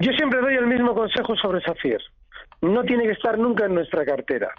Yo 0.00 0.12
siempre 0.12 0.40
doy 0.40 0.54
el 0.54 0.66
mismo 0.66 0.92
consejo 0.92 1.36
sobre 1.36 1.60
SACIR. 1.60 2.00
No 2.62 2.82
tiene 2.82 3.04
que 3.04 3.12
estar 3.12 3.38
nunca 3.38 3.66
en 3.66 3.74
nuestra 3.74 4.04
cartera. 4.04 4.52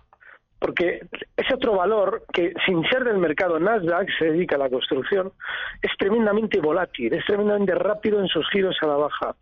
Porque 0.59 1.01
ese 1.35 1.53
otro 1.53 1.75
valor 1.75 2.23
que 2.33 2.53
sin 2.65 2.83
ser 2.89 3.03
del 3.03 3.17
mercado 3.17 3.59
Nasdaq 3.59 4.07
se 4.17 4.25
dedica 4.25 4.55
a 4.55 4.59
la 4.59 4.69
construcción 4.69 5.31
es 5.81 5.91
tremendamente 5.97 6.59
volátil, 6.59 7.13
es 7.13 7.25
tremendamente 7.25 7.75
rápido 7.75 8.19
en 8.19 8.27
sus 8.27 8.47
giros 8.49 8.75
a 8.81 8.87
la 8.87 8.95
baja. 8.95 9.35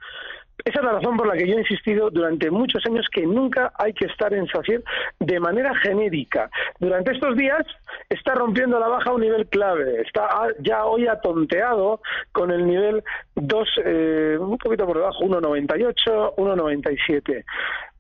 Esa 0.63 0.79
es 0.79 0.86
la 0.86 0.93
razón 0.93 1.17
por 1.17 1.27
la 1.27 1.36
que 1.36 1.48
yo 1.48 1.55
he 1.55 1.60
insistido 1.60 2.10
durante 2.10 2.50
muchos 2.50 2.84
años 2.86 3.05
que 3.12 3.25
nunca 3.25 3.74
hay 3.77 3.93
que 3.93 4.05
estar 4.05 4.34
en 4.34 4.48
SACIR 4.48 4.84
de 5.19 5.39
manera 5.39 5.75
genérica. 5.75 6.50
Durante 6.79 7.12
estos 7.12 7.36
días 7.36 7.65
está 8.10 8.36
rompiendo 8.36 8.79
la 8.79 8.88
baja 8.88 9.13
un 9.13 9.22
nivel 9.22 9.48
clave, 9.48 10.01
está 10.01 10.27
ya 10.60 10.86
hoy 10.86 11.07
atonteado 11.07 12.01
con 12.31 12.51
el 12.51 12.65
nivel 12.65 13.03
2, 13.36 13.69
eh, 13.84 14.38
un 14.39 14.57
poquito 14.57 14.86
por 14.86 14.98
debajo, 14.98 15.19
1,98, 15.25 16.36
1,97. 16.38 17.43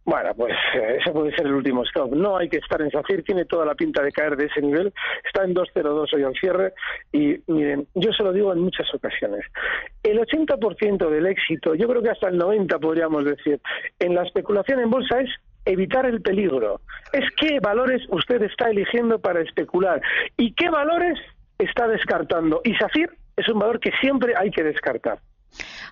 Bueno, 0.05 0.35
pues 0.35 0.53
eh, 0.75 0.97
ese 0.99 1.11
puede 1.11 1.35
ser 1.35 1.47
el 1.47 1.55
último 1.55 1.83
stop. 1.83 2.13
No 2.13 2.37
hay 2.37 2.47
que 2.47 2.57
estar 2.57 2.79
en 2.79 2.91
SACIR, 2.91 3.23
tiene 3.23 3.45
toda 3.45 3.65
la 3.65 3.73
pinta 3.73 4.03
de 4.03 4.11
caer 4.11 4.37
de 4.37 4.45
ese 4.45 4.61
nivel. 4.61 4.93
Está 5.23 5.43
en 5.43 5.55
2.02 5.55 6.13
hoy 6.13 6.23
al 6.23 6.35
cierre 6.35 6.73
y 7.11 7.41
miren, 7.47 7.87
yo 7.95 8.13
se 8.13 8.23
lo 8.23 8.31
digo 8.31 8.53
en 8.53 8.59
muchas 8.59 8.87
ocasiones. 8.93 9.43
El 10.03 10.19
80% 10.19 11.09
del 11.09 11.25
éxito, 11.25 11.73
yo 11.73 11.87
creo 11.87 12.03
que 12.03 12.11
hasta 12.11 12.29
el 12.29 12.39
90% 12.39 12.79
podríamos 12.79 13.25
decir, 13.25 13.59
en 13.97 14.13
la 14.13 14.21
especulación 14.21 14.79
en 14.79 14.91
bolsa 14.91 15.21
es 15.21 15.29
evitar 15.65 16.05
el 16.05 16.21
peligro. 16.21 16.81
Es 17.11 17.25
qué 17.37 17.59
valores 17.59 18.03
usted 18.09 18.43
está 18.43 18.69
eligiendo 18.69 19.19
para 19.19 19.41
especular 19.41 20.01
y 20.37 20.53
qué 20.53 20.69
valores 20.69 21.17
está 21.57 21.87
descartando. 21.87 22.61
Y 22.63 22.75
SACIR 22.75 23.09
es 23.37 23.49
un 23.49 23.57
valor 23.57 23.79
que 23.79 23.91
siempre 24.01 24.33
hay 24.37 24.51
que 24.51 24.63
descartar. 24.63 25.17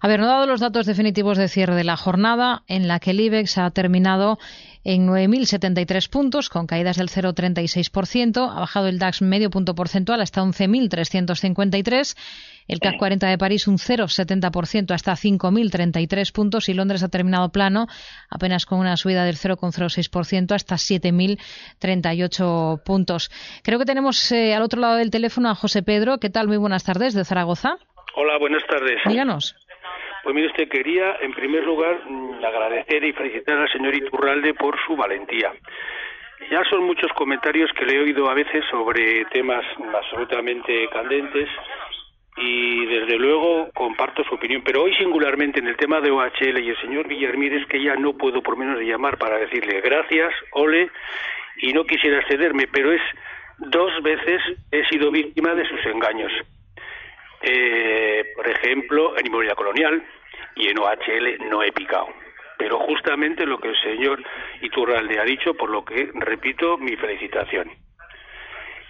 A 0.01 0.07
ver, 0.07 0.19
no 0.19 0.27
dado 0.27 0.47
los 0.47 0.59
datos 0.59 0.85
definitivos 0.85 1.37
de 1.37 1.47
cierre 1.47 1.75
de 1.75 1.83
la 1.83 1.97
jornada, 1.97 2.63
en 2.67 2.87
la 2.87 2.99
que 2.99 3.11
el 3.11 3.21
IBEX 3.21 3.57
ha 3.57 3.69
terminado 3.71 4.37
en 4.83 5.07
9.073 5.07 6.09
puntos, 6.09 6.49
con 6.49 6.67
caídas 6.67 6.97
del 6.97 7.09
0,36%. 7.09 8.51
Ha 8.51 8.59
bajado 8.59 8.87
el 8.87 8.99
DAX 8.99 9.21
medio 9.21 9.49
punto 9.49 9.75
porcentual 9.75 10.21
hasta 10.21 10.41
11.353. 10.41 12.15
El 12.67 12.79
CAC 12.79 12.97
40 12.97 13.27
de 13.27 13.37
París 13.37 13.67
un 13.67 13.77
0,70% 13.77 14.93
hasta 14.93 15.13
5.033 15.13 16.31
puntos 16.31 16.69
y 16.69 16.73
Londres 16.73 17.03
ha 17.03 17.09
terminado 17.09 17.49
plano, 17.49 17.87
apenas 18.29 18.65
con 18.65 18.79
una 18.79 18.97
subida 18.97 19.25
del 19.25 19.37
0,06% 19.37 20.53
hasta 20.53 20.75
7.038 20.75 22.83
puntos. 22.83 23.31
Creo 23.63 23.79
que 23.79 23.85
tenemos 23.85 24.31
eh, 24.31 24.53
al 24.53 24.63
otro 24.63 24.79
lado 24.79 24.95
del 24.95 25.11
teléfono 25.11 25.49
a 25.49 25.55
José 25.55 25.83
Pedro. 25.83 26.19
¿Qué 26.19 26.29
tal? 26.29 26.47
Muy 26.47 26.57
buenas 26.57 26.83
tardes, 26.83 27.13
de 27.13 27.25
Zaragoza. 27.25 27.77
Hola, 28.15 28.37
buenas 28.37 28.65
tardes. 28.67 29.01
Díganos. 29.05 29.55
Pues 30.23 30.35
mire 30.35 30.47
usted, 30.47 30.69
quería 30.69 31.17
en 31.21 31.33
primer 31.33 31.63
lugar 31.63 31.99
mm, 32.07 32.45
agradecer 32.45 33.03
y 33.03 33.11
felicitar 33.11 33.57
al 33.57 33.71
señor 33.71 33.95
Iturralde 33.95 34.53
por 34.53 34.77
su 34.85 34.95
valentía. 34.95 35.51
Ya 36.51 36.63
son 36.69 36.83
muchos 36.83 37.11
comentarios 37.13 37.71
que 37.73 37.85
le 37.85 37.95
he 37.95 37.99
oído 38.01 38.29
a 38.29 38.33
veces 38.33 38.63
sobre 38.69 39.25
temas 39.25 39.65
absolutamente 39.93 40.87
candentes 40.89 41.49
y 42.37 42.85
desde 42.85 43.17
luego 43.17 43.69
comparto 43.73 44.23
su 44.23 44.35
opinión, 44.35 44.61
pero 44.63 44.83
hoy 44.83 44.93
singularmente 44.95 45.59
en 45.59 45.67
el 45.67 45.77
tema 45.77 45.99
de 45.99 46.11
OHL 46.11 46.59
y 46.59 46.69
el 46.69 46.81
señor 46.81 47.07
Villarmírez 47.07 47.65
que 47.67 47.81
ya 47.81 47.95
no 47.95 48.13
puedo 48.13 48.41
por 48.41 48.57
menos 48.57 48.79
llamar 48.81 49.17
para 49.17 49.37
decirle 49.37 49.81
gracias, 49.81 50.33
ole, 50.51 50.89
y 51.57 51.73
no 51.73 51.85
quisiera 51.85 52.19
excederme, 52.19 52.67
pero 52.67 52.91
es 52.91 53.01
dos 53.57 53.91
veces 54.01 54.41
he 54.71 54.85
sido 54.85 55.11
víctima 55.11 55.53
de 55.53 55.67
sus 55.67 55.85
engaños 55.85 56.31
eh, 57.43 58.31
por 58.35 58.47
ejemplo, 58.47 59.17
en 59.17 59.27
Inmobiliaria 59.27 59.55
Colonial 59.55 60.03
y 60.55 60.69
en 60.69 60.79
OHL 60.79 61.49
no 61.49 61.61
he 61.61 61.71
picado. 61.71 62.07
Pero 62.57 62.79
justamente 62.79 63.45
lo 63.45 63.59
que 63.59 63.69
el 63.69 63.79
señor 63.81 64.23
Iturralde 64.61 65.19
ha 65.19 65.25
dicho, 65.25 65.53
por 65.53 65.69
lo 65.69 65.83
que, 65.83 66.09
repito, 66.13 66.77
mi 66.77 66.95
felicitación. 66.95 67.69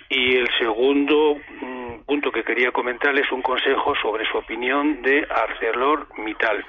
Y 0.10 0.36
el 0.38 0.48
segundo 0.60 1.38
mm, 1.62 2.06
punto 2.06 2.32
que 2.32 2.44
quería 2.44 2.72
comentar 2.72 3.18
es 3.18 3.32
un 3.32 3.42
consejo 3.42 3.96
sobre 3.96 4.26
su 4.26 4.38
opinión 4.38 5.02
de 5.02 5.26
ArcelorMittal. 5.28 6.64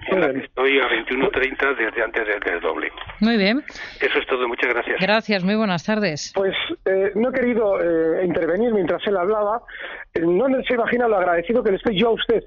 Estoy 0.00 0.78
a 0.80 0.88
21.30 0.88 1.76
desde 1.76 2.02
antes 2.02 2.26
del 2.44 2.60
doble. 2.60 2.90
Muy 3.20 3.36
bien. 3.36 3.62
Eso 4.00 4.18
es 4.18 4.26
todo. 4.26 4.46
Muchas 4.48 4.72
gracias. 4.72 4.96
Gracias. 5.00 5.44
Muy 5.44 5.56
buenas 5.56 5.84
tardes. 5.84 6.32
Pues 6.34 6.54
eh, 6.84 7.12
no 7.14 7.30
he 7.30 7.32
querido 7.32 7.80
eh, 7.80 8.24
intervenir 8.24 8.72
mientras 8.72 9.06
él 9.06 9.16
hablaba, 9.16 9.62
no 10.20 10.46
se 10.66 10.74
imagina 10.74 11.08
lo 11.08 11.16
agradecido 11.16 11.62
que 11.62 11.70
le 11.70 11.76
estoy 11.76 11.98
yo 11.98 12.08
a 12.08 12.12
usted 12.12 12.42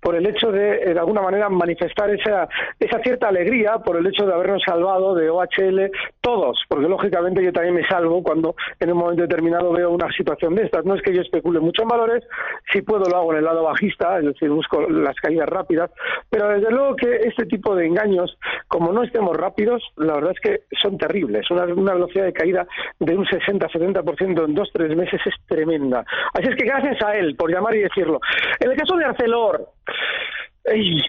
por 0.00 0.14
el 0.14 0.26
hecho 0.26 0.50
de, 0.50 0.76
eh, 0.76 0.94
de 0.94 0.98
alguna 0.98 1.22
manera, 1.22 1.48
manifestar 1.48 2.10
esa, 2.10 2.48
esa 2.78 2.98
cierta 3.00 3.28
alegría 3.28 3.78
por 3.78 3.96
el 3.96 4.06
hecho 4.06 4.26
de 4.26 4.32
habernos 4.32 4.62
salvado 4.64 5.14
de 5.14 5.30
OHL 5.30 5.90
todos, 6.20 6.60
porque 6.68 6.88
lógicamente 6.88 7.42
yo 7.42 7.52
también 7.52 7.74
me 7.74 7.86
salvo 7.86 8.22
cuando 8.22 8.54
en 8.80 8.92
un 8.92 8.98
momento 8.98 9.22
determinado 9.22 9.72
veo 9.72 9.90
una 9.90 10.10
situación 10.12 10.54
de 10.54 10.64
estas. 10.64 10.84
No 10.84 10.94
es 10.94 11.02
que 11.02 11.14
yo 11.14 11.22
especule 11.22 11.60
mucho 11.60 11.82
en 11.82 11.88
valores, 11.88 12.24
si 12.72 12.82
puedo 12.82 13.04
lo 13.08 13.16
hago 13.16 13.32
en 13.32 13.38
el 13.38 13.44
lado 13.44 13.62
bajista, 13.64 14.18
es 14.18 14.24
decir, 14.24 14.50
busco 14.50 14.88
las 14.88 15.16
caídas 15.16 15.48
rápidas, 15.48 15.90
pero 16.30 16.48
desde 16.48 16.70
luego 16.70 16.96
que 16.96 17.16
este 17.24 17.46
tipo 17.46 17.74
de 17.74 17.86
engaños, 17.86 18.38
como 18.68 18.92
no 18.92 19.02
estemos 19.02 19.36
rápidos, 19.36 19.82
la 19.96 20.14
verdad 20.14 20.32
es 20.32 20.40
que 20.40 20.60
son 20.80 20.98
terribles. 20.98 21.50
Una, 21.50 21.64
una 21.64 21.94
velocidad 21.94 22.24
de 22.24 22.32
caída 22.32 22.66
de 22.98 23.16
un 23.16 23.24
60-70% 23.24 24.44
en 24.44 24.54
dos, 24.54 24.70
tres 24.72 24.96
meses 24.96 25.20
es 25.24 25.34
tremenda. 25.46 26.04
Así 26.34 26.48
es 26.48 26.56
que 26.56 26.64
gracias 26.64 27.02
a 27.02 27.14
él 27.14 27.36
por 27.36 27.50
llamar 27.50 27.74
y 27.74 27.80
decirlo. 27.80 28.20
En 28.60 28.70
el 28.70 28.76
caso 28.76 28.96
de 28.96 29.04
Arcelor, 29.04 29.68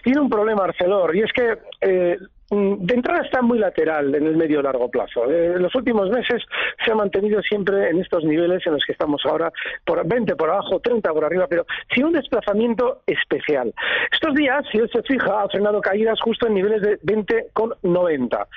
tiene 0.02 0.20
un 0.20 0.30
problema 0.30 0.64
Arcelor 0.64 1.14
y 1.16 1.20
es 1.20 1.32
que 1.32 1.58
eh, 1.80 2.16
de 2.50 2.94
entrada 2.94 3.22
está 3.22 3.42
muy 3.42 3.58
lateral 3.58 4.12
en 4.12 4.26
el 4.26 4.36
medio 4.36 4.60
largo 4.60 4.90
plazo. 4.90 5.30
Eh, 5.30 5.54
en 5.54 5.62
los 5.62 5.72
últimos 5.76 6.10
meses 6.10 6.42
se 6.84 6.90
ha 6.90 6.94
mantenido 6.96 7.40
siempre 7.42 7.90
en 7.90 8.00
estos 8.00 8.24
niveles 8.24 8.66
en 8.66 8.72
los 8.72 8.84
que 8.84 8.92
estamos 8.92 9.22
ahora, 9.24 9.52
por 9.84 10.04
20 10.06 10.34
por 10.34 10.50
abajo, 10.50 10.80
30 10.80 11.12
por 11.12 11.24
arriba, 11.24 11.46
pero 11.48 11.64
sin 11.94 12.06
un 12.06 12.12
desplazamiento 12.12 13.02
especial. 13.06 13.72
Estos 14.10 14.34
días, 14.34 14.64
si 14.72 14.78
él 14.78 14.90
se 14.92 15.02
fija, 15.02 15.42
ha 15.42 15.48
frenado 15.48 15.80
caídas 15.80 16.20
justo 16.20 16.48
en 16.48 16.54
niveles 16.54 16.82
de 16.82 16.98
20 17.02 17.50
con 17.52 17.72
90. 17.82 18.48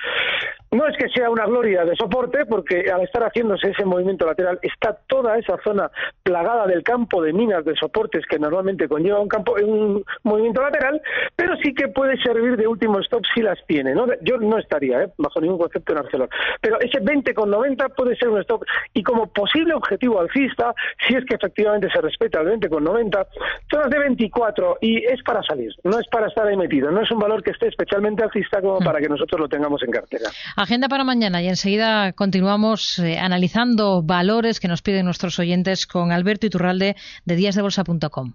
No 0.74 0.88
es 0.88 0.96
que 0.96 1.08
sea 1.08 1.30
una 1.30 1.46
gloria 1.46 1.84
de 1.84 1.94
soporte, 1.94 2.46
porque 2.46 2.90
al 2.92 3.02
estar 3.02 3.22
haciéndose 3.22 3.70
ese 3.70 3.84
movimiento 3.84 4.26
lateral 4.26 4.58
está 4.60 4.98
toda 5.06 5.38
esa 5.38 5.56
zona 5.62 5.88
plagada 6.24 6.66
del 6.66 6.82
campo 6.82 7.22
de 7.22 7.32
minas 7.32 7.64
de 7.64 7.76
soportes 7.76 8.26
que 8.26 8.40
normalmente 8.40 8.88
conlleva 8.88 9.20
un 9.20 9.28
campo, 9.28 9.54
un 9.54 10.04
movimiento 10.24 10.62
lateral, 10.62 11.00
pero 11.36 11.54
sí 11.62 11.72
que 11.74 11.86
puede 11.86 12.20
servir 12.20 12.56
de 12.56 12.66
último 12.66 12.98
stop 12.98 13.22
si 13.32 13.40
las 13.40 13.56
tiene. 13.68 13.94
Yo 14.22 14.38
no 14.38 14.58
estaría 14.58 15.04
¿eh? 15.04 15.12
bajo 15.16 15.40
ningún 15.40 15.58
concepto 15.58 15.92
en 15.92 15.98
Arcelor. 15.98 16.28
Pero 16.60 16.80
ese 16.80 16.98
20 17.00 17.34
con 17.34 17.50
90 17.50 17.90
puede 17.90 18.16
ser 18.16 18.30
un 18.30 18.40
stop. 18.40 18.64
Y 18.94 19.04
como 19.04 19.28
posible 19.28 19.74
objetivo 19.74 20.20
alcista, 20.20 20.74
si 21.06 21.14
es 21.14 21.24
que 21.24 21.36
efectivamente 21.36 21.88
se 21.92 22.00
respeta 22.00 22.40
el 22.40 22.46
20 22.48 22.68
con 22.68 22.82
90, 22.82 23.28
zonas 23.70 23.90
de 23.90 23.98
24 24.00 24.78
y 24.80 25.04
es 25.04 25.22
para 25.22 25.40
salir, 25.44 25.72
no 25.84 26.00
es 26.00 26.08
para 26.08 26.26
estar 26.26 26.48
ahí 26.48 26.56
metido. 26.56 26.90
No 26.90 27.00
es 27.00 27.10
un 27.12 27.20
valor 27.20 27.44
que 27.44 27.52
esté 27.52 27.68
especialmente 27.68 28.24
alcista 28.24 28.60
como 28.60 28.80
para 28.80 28.98
que 28.98 29.08
nosotros 29.08 29.40
lo 29.40 29.48
tengamos 29.48 29.80
en 29.84 29.92
cartera. 29.92 30.30
Agenda 30.64 30.88
para 30.88 31.04
mañana 31.04 31.42
y 31.42 31.48
enseguida 31.48 32.14
continuamos 32.14 32.98
eh, 32.98 33.18
analizando 33.18 34.02
valores 34.02 34.60
que 34.60 34.68
nos 34.68 34.80
piden 34.80 35.04
nuestros 35.04 35.38
oyentes 35.38 35.86
con 35.86 36.10
Alberto 36.10 36.46
Iturralde 36.46 36.96
de 37.26 37.36
díasdebolsa.com. 37.36 38.32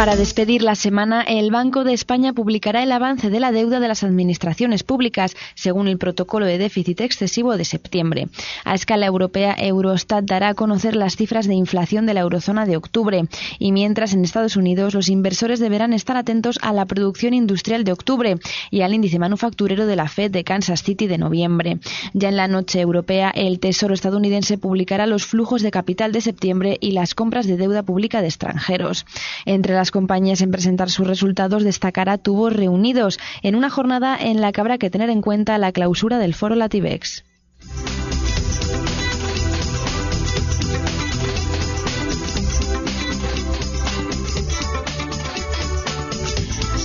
Para 0.00 0.16
despedir 0.16 0.62
la 0.62 0.76
semana, 0.76 1.20
el 1.20 1.50
Banco 1.50 1.84
de 1.84 1.92
España 1.92 2.32
publicará 2.32 2.82
el 2.82 2.90
avance 2.90 3.28
de 3.28 3.38
la 3.38 3.52
deuda 3.52 3.80
de 3.80 3.88
las 3.88 4.02
administraciones 4.02 4.82
públicas, 4.82 5.36
según 5.54 5.88
el 5.88 5.98
protocolo 5.98 6.46
de 6.46 6.56
déficit 6.56 7.02
excesivo 7.02 7.54
de 7.58 7.66
septiembre. 7.66 8.28
A 8.64 8.74
escala 8.74 9.04
europea, 9.04 9.54
Eurostat 9.58 10.24
dará 10.24 10.48
a 10.48 10.54
conocer 10.54 10.96
las 10.96 11.16
cifras 11.16 11.46
de 11.46 11.54
inflación 11.54 12.06
de 12.06 12.14
la 12.14 12.20
eurozona 12.20 12.64
de 12.64 12.78
octubre. 12.78 13.24
Y 13.58 13.72
mientras 13.72 14.14
en 14.14 14.24
Estados 14.24 14.56
Unidos, 14.56 14.94
los 14.94 15.10
inversores 15.10 15.60
deberán 15.60 15.92
estar 15.92 16.16
atentos 16.16 16.58
a 16.62 16.72
la 16.72 16.86
producción 16.86 17.34
industrial 17.34 17.84
de 17.84 17.92
octubre 17.92 18.38
y 18.70 18.80
al 18.80 18.94
índice 18.94 19.18
manufacturero 19.18 19.84
de 19.84 19.96
la 19.96 20.08
Fed 20.08 20.30
de 20.30 20.44
Kansas 20.44 20.82
City 20.82 21.08
de 21.08 21.18
noviembre. 21.18 21.78
Ya 22.14 22.30
en 22.30 22.38
la 22.38 22.48
noche 22.48 22.80
europea, 22.80 23.32
el 23.34 23.60
Tesoro 23.60 23.92
estadounidense 23.92 24.56
publicará 24.56 25.06
los 25.06 25.26
flujos 25.26 25.60
de 25.60 25.70
capital 25.70 26.12
de 26.12 26.22
septiembre 26.22 26.78
y 26.80 26.92
las 26.92 27.14
compras 27.14 27.46
de 27.46 27.58
deuda 27.58 27.82
pública 27.82 28.22
de 28.22 28.28
extranjeros. 28.28 29.04
Entre 29.44 29.74
las 29.74 29.89
compañías 29.90 30.40
en 30.40 30.50
presentar 30.50 30.90
sus 30.90 31.06
resultados 31.06 31.64
destacará 31.64 32.18
Tubos 32.18 32.52
Reunidos, 32.52 33.18
en 33.42 33.54
una 33.54 33.70
jornada 33.70 34.16
en 34.20 34.40
la 34.40 34.52
que 34.52 34.60
habrá 34.60 34.78
que 34.78 34.90
tener 34.90 35.10
en 35.10 35.22
cuenta 35.22 35.58
la 35.58 35.72
clausura 35.72 36.18
del 36.18 36.34
foro 36.34 36.54
Latibex. 36.54 37.24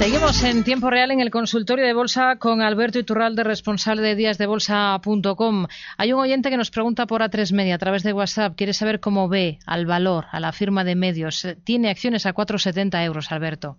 Seguimos 0.06 0.44
en 0.44 0.64
tiempo 0.64 0.92
real 0.92 1.10
en 1.10 1.20
el 1.20 1.32
consultorio 1.32 1.84
de 1.84 1.94
bolsa 1.94 2.36
con 2.36 2.62
Alberto 2.62 3.00
Iturralde, 3.00 3.44
responsable 3.44 4.04
de 4.04 4.14
díasdebolsa.com. 4.14 5.66
Hay 5.98 6.14
un 6.14 6.20
oyente 6.20 6.52
que 6.52 6.58
nos 6.58 6.70
pregunta 6.70 7.08
por 7.08 7.24
A3 7.24 7.52
Media 7.56 7.74
a 7.74 7.80
través 7.80 8.04
de 8.04 8.14
WhatsApp. 8.14 8.56
Quiere 8.56 8.74
saber 8.74 9.00
cómo 9.00 9.28
ve 9.30 9.58
al 9.66 9.88
valor, 9.88 10.26
a 10.32 10.40
la 10.40 10.52
firma 10.52 10.84
de 10.84 10.94
medios. 10.94 11.48
Tiene 11.64 11.90
acciones 11.90 12.28
a 12.28 12.36
4,70 12.36 13.04
euros, 13.04 13.32
Alberto. 13.32 13.78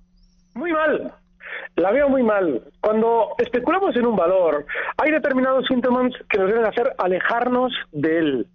Muy 0.54 0.72
mal 0.72 1.14
la 1.76 1.92
veo 1.92 2.08
muy 2.08 2.22
mal. 2.22 2.62
Cuando 2.80 3.34
especulamos 3.38 3.94
en 3.96 4.06
un 4.06 4.16
valor, 4.16 4.64
hay 4.96 5.10
determinados 5.10 5.66
síntomas 5.66 6.12
que 6.28 6.38
nos 6.38 6.48
deben 6.48 6.66
hacer 6.66 6.94
alejarnos 6.98 7.72
de 7.92 8.18
él. 8.18 8.46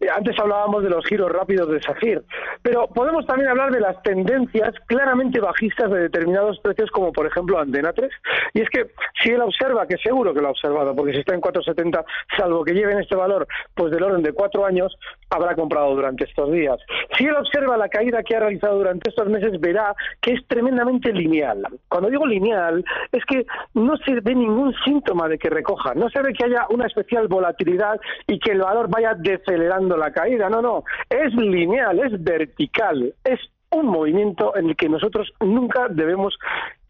Eh, 0.00 0.06
antes 0.14 0.38
hablábamos 0.38 0.82
de 0.82 0.90
los 0.90 1.04
giros 1.06 1.30
rápidos 1.30 1.68
de 1.68 1.82
Safir, 1.82 2.22
pero 2.62 2.86
podemos 2.88 3.26
también 3.26 3.50
hablar 3.50 3.70
de 3.72 3.80
las 3.80 4.02
tendencias 4.02 4.74
claramente 4.86 5.40
bajistas 5.40 5.90
de 5.90 6.00
determinados 6.00 6.58
precios, 6.60 6.90
como 6.90 7.12
por 7.12 7.26
ejemplo 7.26 7.58
Antena 7.58 7.92
3. 7.92 8.10
Y 8.54 8.60
es 8.62 8.70
que 8.70 8.86
si 9.22 9.30
él 9.30 9.42
observa, 9.42 9.86
que 9.86 9.98
seguro 9.98 10.32
que 10.32 10.40
lo 10.40 10.48
ha 10.48 10.52
observado, 10.52 10.94
porque 10.96 11.12
si 11.12 11.20
está 11.20 11.34
en 11.34 11.40
4,70, 11.40 12.04
salvo 12.36 12.64
que 12.64 12.72
lleven 12.72 12.98
este 12.98 13.16
valor 13.16 13.46
pues 13.74 13.92
del 13.92 14.02
orden 14.02 14.22
de 14.22 14.32
cuatro 14.32 14.64
años, 14.64 14.96
habrá 15.32 15.54
comprado 15.54 15.94
durante 15.94 16.24
estos 16.24 16.52
días. 16.52 16.78
Si 17.16 17.24
él 17.24 17.34
observa 17.34 17.76
la 17.76 17.88
caída 17.88 18.22
que 18.22 18.36
ha 18.36 18.40
realizado 18.40 18.76
durante 18.76 19.10
estos 19.10 19.28
meses, 19.28 19.58
verá 19.60 19.94
que 20.20 20.34
es 20.34 20.46
tremendamente 20.46 21.12
lineal. 21.12 21.66
Cuando 21.88 22.10
digo 22.10 22.26
lineal, 22.26 22.84
es 23.10 23.24
que 23.24 23.46
no 23.74 23.96
se 23.98 24.20
ve 24.20 24.34
ningún 24.34 24.74
síntoma 24.84 25.28
de 25.28 25.38
que 25.38 25.48
recoja, 25.48 25.94
no 25.94 26.10
se 26.10 26.20
ve 26.22 26.32
que 26.32 26.44
haya 26.44 26.66
una 26.70 26.86
especial 26.86 27.28
volatilidad 27.28 27.98
y 28.26 28.38
que 28.38 28.52
el 28.52 28.60
valor 28.60 28.88
vaya 28.88 29.14
decelerando 29.14 29.96
la 29.96 30.12
caída, 30.12 30.48
no, 30.48 30.60
no, 30.60 30.84
es 31.08 31.34
lineal, 31.34 31.98
es 32.00 32.22
vertical, 32.22 33.14
es 33.24 33.40
un 33.70 33.86
movimiento 33.86 34.54
en 34.56 34.68
el 34.68 34.76
que 34.76 34.88
nosotros 34.88 35.32
nunca 35.40 35.88
debemos 35.88 36.38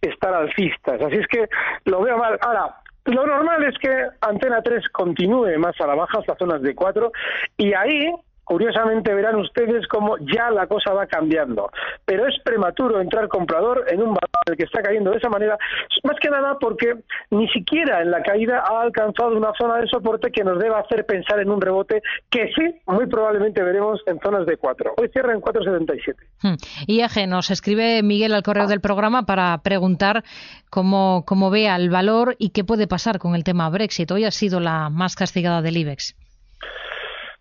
estar 0.01 0.35
alcistas. 0.35 1.01
Así 1.01 1.17
es 1.17 1.27
que 1.29 1.49
lo 1.85 2.03
veo 2.03 2.19
mal. 2.19 2.39
Ahora, 2.43 2.83
lo 3.05 3.27
normal 3.27 3.65
es 3.65 3.77
que 3.79 3.91
Antena 4.21 4.63
3 4.63 4.89
continúe 4.91 5.59
más 5.59 5.81
a 5.81 5.87
la 5.87 5.95
baja 5.95 6.19
hasta 6.21 6.37
zonas 6.37 6.63
de 6.63 6.75
4 6.75 7.11
y 7.57 7.73
ahí 7.75 8.13
Curiosamente 8.45 9.15
verán 9.15 9.37
ustedes 9.37 9.87
cómo 9.87 10.17
ya 10.19 10.51
la 10.51 10.67
cosa 10.67 10.93
va 10.93 11.07
cambiando, 11.07 11.71
pero 12.05 12.27
es 12.27 12.35
prematuro 12.45 13.01
entrar 13.01 13.29
comprador 13.29 13.85
en 13.89 14.01
un 14.01 14.09
valor 14.09 14.57
que 14.57 14.65
está 14.65 14.83
cayendo 14.83 15.11
de 15.13 15.19
esa 15.19 15.29
manera, 15.29 15.57
más 16.03 16.17
que 16.21 16.29
nada 16.29 16.59
porque 16.61 16.97
ni 17.31 17.49
siquiera 17.49 18.03
en 18.03 18.11
la 18.11 18.23
caída 18.23 18.65
ha 18.67 18.83
alcanzado 18.83 19.37
una 19.37 19.53
zona 19.59 19.77
de 19.77 19.87
soporte 19.87 20.31
que 20.31 20.43
nos 20.45 20.59
deba 20.59 20.81
hacer 20.81 21.07
pensar 21.07 21.41
en 21.41 21.51
un 21.51 21.61
rebote 21.61 22.03
que 22.31 22.51
sí, 22.55 22.81
muy 22.87 23.07
probablemente 23.07 23.63
veremos 23.63 24.01
en 24.07 24.19
zonas 24.21 24.45
de 24.47 24.57
4. 24.57 24.95
Hoy 24.97 25.09
cierra 25.13 25.33
en 25.33 25.41
4,77. 25.41 26.15
Hmm. 26.43 26.57
IAG 26.87 27.29
nos 27.29 27.51
escribe 27.51 28.03
Miguel 28.03 28.35
al 28.35 28.43
correo 28.43 28.67
del 28.67 28.81
programa 28.81 29.25
para 29.25 29.57
preguntar 29.59 30.25
cómo, 30.69 31.25
cómo 31.27 31.51
ve 31.51 31.69
al 31.69 31.91
valor 31.91 32.35
y 32.39 32.51
qué 32.51 32.65
puede 32.65 32.87
pasar 32.87 33.19
con 33.19 33.35
el 33.35 33.45
tema 33.45 33.71
Brexit. 33.71 34.11
Hoy 34.11 34.25
ha 34.25 34.31
sido 34.31 34.61
la 34.61 34.91
más 34.91 35.15
castigada 35.15 35.63
del 35.63 35.77
IBEX. 35.77 36.17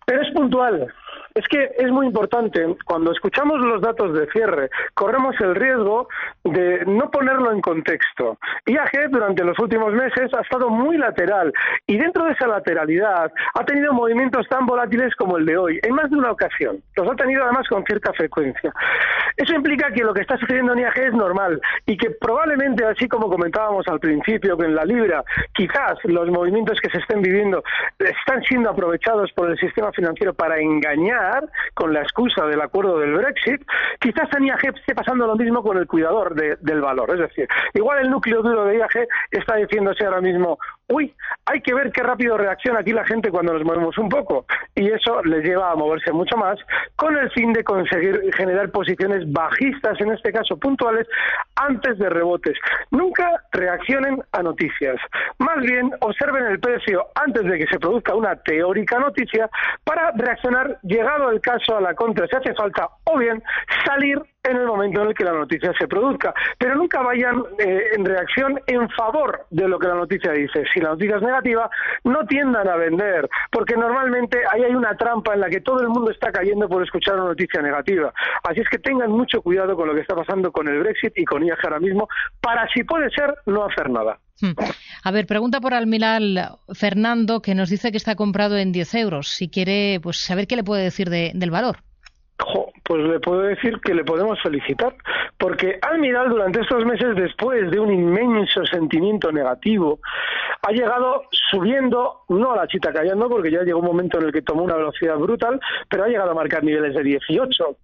Pero 0.06 0.22
es 0.22 0.30
puntual. 0.32 0.92
Es 1.34 1.48
que 1.48 1.70
es 1.78 1.90
muy 1.90 2.06
importante, 2.06 2.76
cuando 2.84 3.10
escuchamos 3.12 3.58
los 3.60 3.80
datos 3.80 4.12
de 4.12 4.26
cierre, 4.32 4.68
corremos 4.92 5.34
el 5.40 5.54
riesgo 5.54 6.08
de 6.44 6.84
no 6.86 7.10
ponerlo 7.10 7.52
en 7.52 7.60
contexto. 7.62 8.38
IAG 8.66 9.10
durante 9.10 9.42
los 9.42 9.58
últimos 9.58 9.94
meses 9.94 10.32
ha 10.34 10.42
estado 10.42 10.68
muy 10.68 10.98
lateral 10.98 11.52
y 11.86 11.96
dentro 11.96 12.26
de 12.26 12.32
esa 12.32 12.46
lateralidad 12.46 13.32
ha 13.54 13.64
tenido 13.64 13.94
movimientos 13.94 14.46
tan 14.48 14.66
volátiles 14.66 15.14
como 15.16 15.38
el 15.38 15.46
de 15.46 15.56
hoy, 15.56 15.80
en 15.82 15.94
más 15.94 16.10
de 16.10 16.16
una 16.16 16.32
ocasión. 16.32 16.82
Los 16.96 17.10
ha 17.10 17.16
tenido 17.16 17.44
además 17.44 17.66
con 17.68 17.82
cierta 17.84 18.12
frecuencia. 18.12 18.72
Eso 19.36 19.54
implica 19.54 19.90
que 19.90 20.04
lo 20.04 20.12
que 20.12 20.20
está 20.20 20.36
sucediendo 20.36 20.74
en 20.74 20.80
IAG 20.80 20.98
es 20.98 21.14
normal 21.14 21.60
y 21.86 21.96
que 21.96 22.10
probablemente, 22.10 22.84
así 22.84 23.08
como 23.08 23.30
comentábamos 23.30 23.88
al 23.88 24.00
principio, 24.00 24.58
que 24.58 24.66
en 24.66 24.74
la 24.74 24.84
libra 24.84 25.24
quizás 25.54 25.94
los 26.04 26.28
movimientos 26.28 26.78
que 26.80 26.90
se 26.90 26.98
estén 26.98 27.22
viviendo 27.22 27.64
están 27.98 28.42
siendo 28.42 28.68
aprovechados 28.68 29.32
por 29.32 29.50
el 29.50 29.58
sistema 29.58 29.90
financiero 29.92 30.34
para 30.34 30.58
engañar 30.58 31.21
con 31.74 31.92
la 31.92 32.02
excusa 32.02 32.46
del 32.46 32.60
acuerdo 32.60 32.98
del 32.98 33.14
Brexit, 33.14 33.62
quizás 34.00 34.28
en 34.36 34.46
IAG 34.46 34.74
esté 34.76 34.94
pasando 34.94 35.26
lo 35.26 35.36
mismo 35.36 35.62
con 35.62 35.78
el 35.78 35.86
cuidador 35.86 36.34
del 36.34 36.80
valor. 36.80 37.10
Es 37.12 37.20
decir, 37.20 37.48
igual 37.74 38.00
el 38.00 38.10
núcleo 38.10 38.42
duro 38.42 38.64
de 38.64 38.78
IAG 38.78 39.08
está 39.30 39.56
diciéndose 39.56 40.04
ahora 40.04 40.20
mismo, 40.20 40.58
uy, 40.88 41.14
hay 41.46 41.60
que 41.60 41.74
ver 41.74 41.90
qué 41.92 42.02
rápido 42.02 42.36
reacciona 42.36 42.80
aquí 42.80 42.92
la 42.92 43.04
gente 43.04 43.30
cuando 43.30 43.52
nos 43.52 43.64
movemos 43.64 43.96
un 43.98 44.08
poco. 44.08 44.46
Y 44.74 44.88
eso 44.88 45.22
les 45.24 45.44
lleva 45.44 45.70
a 45.70 45.76
moverse 45.76 46.12
mucho 46.12 46.36
más 46.36 46.58
con 46.96 47.16
el 47.16 47.30
fin 47.30 47.52
de 47.52 47.64
conseguir 47.64 48.20
generar 48.34 48.70
posiciones 48.70 49.30
bajistas, 49.32 50.00
en 50.00 50.12
este 50.12 50.32
caso 50.32 50.56
puntuales, 50.56 51.06
antes 51.56 51.98
de 51.98 52.08
rebotes. 52.08 52.56
Nunca 52.90 53.30
reaccionen 53.52 54.22
a 54.32 54.42
noticias. 54.42 54.96
Más 55.38 55.58
bien, 55.60 55.90
observen 56.00 56.44
el 56.46 56.60
precio 56.60 57.06
antes 57.14 57.44
de 57.44 57.58
que 57.58 57.66
se 57.66 57.78
produzca 57.78 58.14
una 58.14 58.36
teórica 58.36 58.98
noticia 58.98 59.48
para 59.84 60.12
reaccionar 60.12 60.78
llegado 60.82 61.30
el 61.30 61.40
caso 61.40 61.76
a 61.76 61.80
la 61.80 61.94
contra 61.94 62.26
si 62.26 62.36
hace 62.36 62.54
falta 62.54 62.88
o 63.04 63.18
bien 63.18 63.42
salir 63.84 64.20
en 64.44 64.56
el 64.56 64.66
momento 64.66 65.02
en 65.02 65.08
el 65.08 65.14
que 65.14 65.24
la 65.24 65.32
noticia 65.32 65.72
se 65.78 65.86
produzca. 65.86 66.34
Pero 66.58 66.74
nunca 66.74 67.00
vayan 67.00 67.42
eh, 67.58 67.82
en 67.96 68.04
reacción 68.04 68.60
en 68.66 68.88
favor 68.90 69.46
de 69.50 69.68
lo 69.68 69.78
que 69.78 69.88
la 69.88 69.94
noticia 69.94 70.32
dice. 70.32 70.64
Si 70.72 70.80
la 70.80 70.90
noticia 70.90 71.16
es 71.16 71.22
negativa, 71.22 71.70
no 72.04 72.26
tiendan 72.26 72.68
a 72.68 72.76
vender, 72.76 73.28
porque 73.50 73.76
normalmente 73.76 74.40
ahí 74.50 74.62
hay 74.64 74.74
una 74.74 74.96
trampa 74.96 75.34
en 75.34 75.40
la 75.40 75.48
que 75.48 75.60
todo 75.60 75.80
el 75.80 75.88
mundo 75.88 76.10
está 76.10 76.32
cayendo 76.32 76.68
por 76.68 76.82
escuchar 76.82 77.14
una 77.14 77.28
noticia 77.28 77.62
negativa. 77.62 78.12
Así 78.42 78.60
es 78.60 78.68
que 78.68 78.78
tengan 78.78 79.10
mucho 79.10 79.40
cuidado 79.42 79.76
con 79.76 79.88
lo 79.88 79.94
que 79.94 80.00
está 80.00 80.14
pasando 80.14 80.50
con 80.50 80.68
el 80.68 80.80
Brexit 80.80 81.12
y 81.16 81.24
con 81.24 81.44
IAG 81.44 81.58
ahora 81.62 81.80
mismo, 81.80 82.08
para 82.40 82.66
si 82.72 82.82
puede 82.82 83.10
ser 83.10 83.32
no 83.46 83.64
hacer 83.64 83.90
nada. 83.90 84.18
Hmm. 84.40 84.54
A 85.04 85.10
ver, 85.12 85.26
pregunta 85.26 85.60
por 85.60 85.72
Almiral 85.72 86.58
Fernando, 86.74 87.42
que 87.42 87.54
nos 87.54 87.70
dice 87.70 87.92
que 87.92 87.96
está 87.96 88.16
comprado 88.16 88.56
en 88.56 88.72
10 88.72 88.94
euros. 88.96 89.28
Si 89.28 89.48
quiere 89.48 90.00
pues 90.02 90.18
saber 90.18 90.48
qué 90.48 90.56
le 90.56 90.64
puede 90.64 90.82
decir 90.82 91.10
del 91.10 91.50
valor 91.50 91.76
pues 92.82 93.02
le 93.04 93.20
puedo 93.20 93.42
decir 93.42 93.78
que 93.80 93.94
le 93.94 94.04
podemos 94.04 94.40
felicitar, 94.42 94.94
porque 95.38 95.78
Almiral 95.82 96.28
durante 96.28 96.60
estos 96.60 96.84
meses, 96.84 97.14
después 97.16 97.70
de 97.70 97.78
un 97.78 97.92
inmenso 97.92 98.64
sentimiento 98.66 99.32
negativo, 99.32 100.00
ha 100.62 100.72
llegado 100.72 101.24
subiendo, 101.50 102.22
no 102.28 102.52
a 102.52 102.56
la 102.56 102.66
chita 102.66 102.92
callando, 102.92 103.28
porque 103.28 103.50
ya 103.50 103.62
llegó 103.62 103.80
un 103.80 103.86
momento 103.86 104.18
en 104.18 104.26
el 104.26 104.32
que 104.32 104.42
tomó 104.42 104.62
una 104.62 104.76
velocidad 104.76 105.16
brutal, 105.16 105.60
pero 105.88 106.04
ha 106.04 106.08
llegado 106.08 106.30
a 106.30 106.34
marcar 106.34 106.62
niveles 106.64 106.94
de 106.94 107.02
18. 107.02 107.76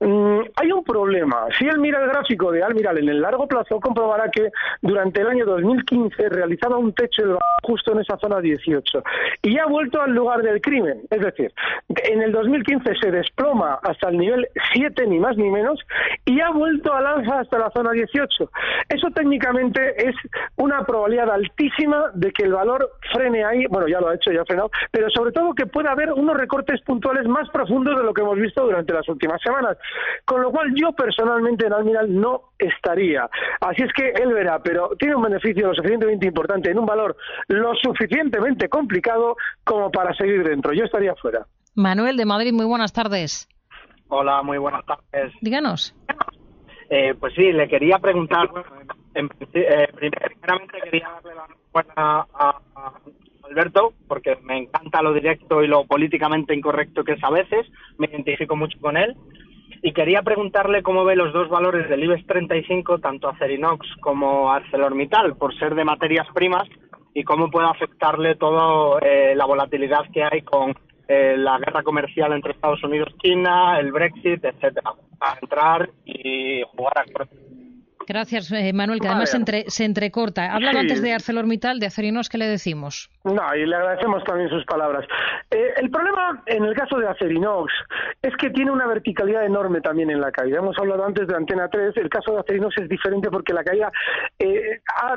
Mm, 0.00 0.40
hay 0.54 0.70
un 0.70 0.84
problema. 0.84 1.46
Si 1.58 1.66
él 1.66 1.78
mira 1.78 2.00
el 2.00 2.08
gráfico 2.08 2.52
de 2.52 2.62
Almiral 2.62 2.98
en 2.98 3.08
el 3.08 3.20
largo 3.20 3.48
plazo, 3.48 3.80
comprobará 3.80 4.30
que 4.30 4.50
durante 4.80 5.20
el 5.20 5.26
año 5.26 5.44
2015 5.44 6.28
realizaba 6.28 6.76
un 6.76 6.92
techo 6.92 7.36
justo 7.62 7.92
en 7.92 8.00
esa 8.00 8.16
zona 8.18 8.40
18 8.40 9.02
y 9.42 9.58
ha 9.58 9.66
vuelto 9.66 10.00
al 10.00 10.12
lugar 10.12 10.42
del 10.42 10.60
crimen. 10.60 11.00
Es 11.10 11.20
decir, 11.20 11.52
en 11.88 12.22
el 12.22 12.30
2015 12.30 12.94
se 13.00 13.10
desploma 13.10 13.80
hasta 13.82 14.08
el 14.10 14.18
nivel 14.18 14.46
7, 14.72 15.04
ni 15.06 15.18
más 15.18 15.36
ni 15.36 15.50
menos, 15.50 15.80
y 16.24 16.40
ha 16.40 16.50
vuelto 16.50 16.92
al 16.92 17.06
alza 17.06 17.40
hasta 17.40 17.58
la 17.58 17.70
zona 17.70 17.90
18. 17.90 18.50
Eso 18.88 19.08
técnicamente 19.10 20.08
es 20.08 20.14
una 20.56 20.84
probabilidad 20.84 21.30
altísima 21.30 22.10
de 22.14 22.32
que 22.32 22.44
el 22.44 22.52
valor 22.52 22.88
frene 23.12 23.44
ahí. 23.44 23.66
Bueno, 23.66 23.88
ya 23.88 24.00
lo 24.00 24.08
ha 24.08 24.14
hecho, 24.14 24.30
ya 24.30 24.42
ha 24.42 24.44
frenado, 24.44 24.70
pero 24.92 25.10
sobre 25.10 25.32
todo 25.32 25.54
que 25.54 25.66
pueda 25.66 25.90
haber 25.90 26.12
unos 26.12 26.36
recortes 26.36 26.80
puntuales 26.82 27.26
más 27.26 27.48
profundos 27.50 27.96
de 27.96 28.04
lo 28.04 28.14
que 28.14 28.22
hemos 28.22 28.38
visto 28.38 28.64
durante 28.64 28.92
las 28.92 29.08
últimas 29.08 29.40
semanas. 29.42 29.76
Con 30.24 30.42
lo 30.42 30.50
cual 30.50 30.72
yo 30.74 30.92
personalmente 30.92 31.66
en 31.66 31.72
Almiral 31.72 32.20
no 32.20 32.52
estaría. 32.58 33.28
Así 33.60 33.82
es 33.82 33.92
que 33.92 34.10
él 34.10 34.32
verá, 34.32 34.60
pero 34.62 34.90
tiene 34.98 35.16
un 35.16 35.22
beneficio 35.22 35.68
lo 35.68 35.74
suficientemente 35.74 36.26
importante 36.26 36.70
en 36.70 36.78
un 36.78 36.86
valor 36.86 37.16
lo 37.48 37.74
suficientemente 37.74 38.68
complicado 38.68 39.36
como 39.64 39.90
para 39.90 40.14
seguir 40.14 40.44
dentro. 40.44 40.72
Yo 40.72 40.84
estaría 40.84 41.14
fuera. 41.16 41.46
Manuel 41.74 42.16
de 42.16 42.24
Madrid, 42.24 42.52
muy 42.52 42.66
buenas 42.66 42.92
tardes. 42.92 43.48
Hola, 44.08 44.42
muy 44.42 44.58
buenas 44.58 44.84
tardes. 44.86 45.32
Díganos. 45.40 45.94
Eh, 46.90 47.14
pues 47.18 47.34
sí, 47.34 47.52
le 47.52 47.68
quería 47.68 47.98
preguntar, 47.98 48.48
eh, 49.14 49.88
primeramente 49.94 50.78
quería 50.82 51.10
darle 51.10 51.34
la 51.34 51.46
respuesta 51.46 52.26
a, 52.32 52.60
Alberto, 53.44 53.92
porque 54.06 54.36
me 54.42 54.58
encanta 54.58 55.02
lo 55.02 55.12
directo 55.12 55.62
y 55.62 55.68
lo 55.68 55.84
políticamente 55.84 56.54
incorrecto 56.54 57.04
que 57.04 57.12
es 57.12 57.24
a 57.24 57.30
veces, 57.30 57.66
me 57.98 58.06
identifico 58.06 58.56
mucho 58.56 58.78
con 58.80 58.96
él. 58.96 59.16
Y 59.82 59.92
quería 59.92 60.22
preguntarle 60.22 60.82
cómo 60.82 61.04
ve 61.04 61.16
los 61.16 61.32
dos 61.32 61.48
valores 61.48 61.88
del 61.88 62.02
IBEX 62.04 62.26
35, 62.26 62.98
tanto 62.98 63.28
Acerinox 63.28 63.86
como 64.00 64.52
ArcelorMittal, 64.52 65.36
por 65.36 65.56
ser 65.58 65.74
de 65.74 65.84
materias 65.84 66.26
primas, 66.34 66.68
y 67.14 67.24
cómo 67.24 67.50
puede 67.50 67.68
afectarle 67.68 68.34
toda 68.36 68.98
eh, 69.00 69.34
la 69.36 69.44
volatilidad 69.44 70.04
que 70.12 70.22
hay 70.24 70.42
con 70.42 70.74
eh, 71.08 71.36
la 71.36 71.58
guerra 71.58 71.82
comercial 71.82 72.32
entre 72.32 72.52
Estados 72.52 72.82
Unidos 72.84 73.08
y 73.14 73.28
China, 73.28 73.78
el 73.78 73.92
Brexit, 73.92 74.44
etcétera, 74.44 74.92
para 75.18 75.38
entrar 75.40 75.90
y 76.04 76.62
jugar 76.76 76.98
a 76.98 77.04
Gracias, 78.08 78.50
eh, 78.52 78.72
Manuel, 78.72 79.00
que 79.00 79.08
además 79.08 79.36
se, 79.66 79.84
entrecorta. 79.84 80.46
Ha 80.46 80.54
hablado 80.54 80.78
antes 80.78 81.02
de 81.02 81.12
ArcelorMittal, 81.12 81.78
de 81.78 81.86
Acerinos, 81.86 82.30
¿qué 82.30 82.38
le 82.38 82.46
decimos? 82.46 83.10
No, 83.24 83.54
y 83.54 83.66
le 83.66 83.76
agradecemos 83.76 84.24
también 84.24 84.48
sus 84.48 84.64
palabras. 84.64 85.04
Eh, 85.50 85.74
el 85.76 85.90
problema 85.90 86.42
en 86.46 86.64
el 86.64 86.74
caso 86.74 86.98
de 86.98 87.06
Acerinox 87.06 87.70
es 88.22 88.34
que 88.36 88.48
tiene 88.48 88.70
una 88.70 88.86
verticalidad 88.86 89.44
enorme 89.44 89.82
también 89.82 90.10
en 90.10 90.22
la 90.22 90.32
caída. 90.32 90.58
Hemos 90.58 90.78
hablado 90.78 91.04
antes 91.04 91.26
de 91.26 91.36
Antena 91.36 91.68
3, 91.68 91.98
el 91.98 92.08
caso 92.08 92.32
de 92.32 92.40
Acerinox 92.40 92.78
es 92.78 92.88
diferente 92.88 93.30
porque 93.30 93.52
la 93.52 93.62
caída 93.62 93.92
eh, 94.38 94.80
ha, 94.96 95.16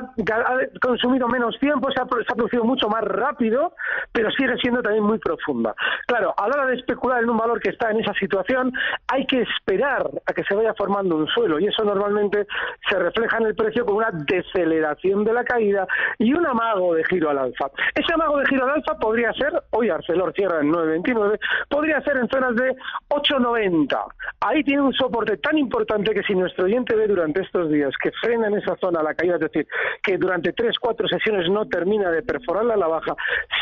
consumido 0.82 1.28
menos 1.28 1.58
tiempo, 1.58 1.90
se 1.92 2.00
ha, 2.02 2.04
producido 2.04 2.64
mucho 2.64 2.88
más 2.88 3.04
rápido, 3.04 3.74
pero 4.12 4.30
sigue 4.32 4.54
siendo 4.60 4.82
también 4.82 5.04
muy 5.04 5.18
profunda. 5.18 5.74
Claro, 6.06 6.34
a 6.36 6.46
la 6.46 6.56
hora 6.56 6.66
de 6.66 6.76
especular 6.76 7.22
en 7.22 7.30
un 7.30 7.38
valor 7.38 7.58
que 7.58 7.70
está 7.70 7.90
en 7.90 8.00
esa 8.00 8.12
situación, 8.14 8.70
hay 9.08 9.24
que 9.26 9.40
esperar 9.40 10.10
a 10.26 10.32
que 10.34 10.44
se 10.44 10.54
vaya 10.54 10.74
formando 10.74 11.16
un 11.16 11.26
suelo 11.28 11.58
y 11.58 11.68
eso 11.68 11.84
normalmente 11.84 12.46
se 12.88 12.98
refleja 12.98 13.38
en 13.38 13.46
el 13.46 13.54
precio 13.54 13.84
con 13.84 13.96
una 13.96 14.10
deceleración 14.12 15.24
de 15.24 15.32
la 15.32 15.44
caída 15.44 15.86
y 16.18 16.32
un 16.34 16.46
amago 16.46 16.94
de 16.94 17.04
giro 17.04 17.30
al 17.30 17.38
alza. 17.38 17.70
Ese 17.94 18.12
amago 18.12 18.38
de 18.38 18.46
giro 18.46 18.64
al 18.64 18.72
alza 18.72 18.98
podría 18.98 19.32
ser, 19.32 19.52
hoy 19.70 19.90
Arcelor 19.90 20.32
cierra 20.34 20.60
en 20.60 20.72
9.29, 20.72 21.38
podría 21.68 22.00
ser 22.02 22.16
en 22.16 22.28
zonas 22.28 22.54
de 22.56 22.74
8.90. 23.08 24.04
Ahí 24.40 24.64
tiene 24.64 24.82
un 24.82 24.92
soporte 24.92 25.36
tan 25.38 25.58
importante 25.58 26.12
que 26.12 26.22
si 26.22 26.34
nuestro 26.34 26.64
oyente 26.64 26.94
ve 26.96 27.06
durante 27.06 27.42
estos 27.42 27.70
días 27.70 27.92
que 28.02 28.10
frena 28.20 28.48
en 28.48 28.54
esa 28.54 28.76
zona 28.76 29.02
la 29.02 29.14
caída, 29.14 29.34
es 29.34 29.40
decir, 29.40 29.66
que 30.02 30.18
durante 30.18 30.52
tres, 30.52 30.78
cuatro 30.80 31.06
sesiones 31.08 31.48
no 31.48 31.66
termina 31.66 32.10
de 32.10 32.22
perforarla 32.22 32.74
a 32.74 32.78
la 32.78 32.88
baja, 32.88 33.14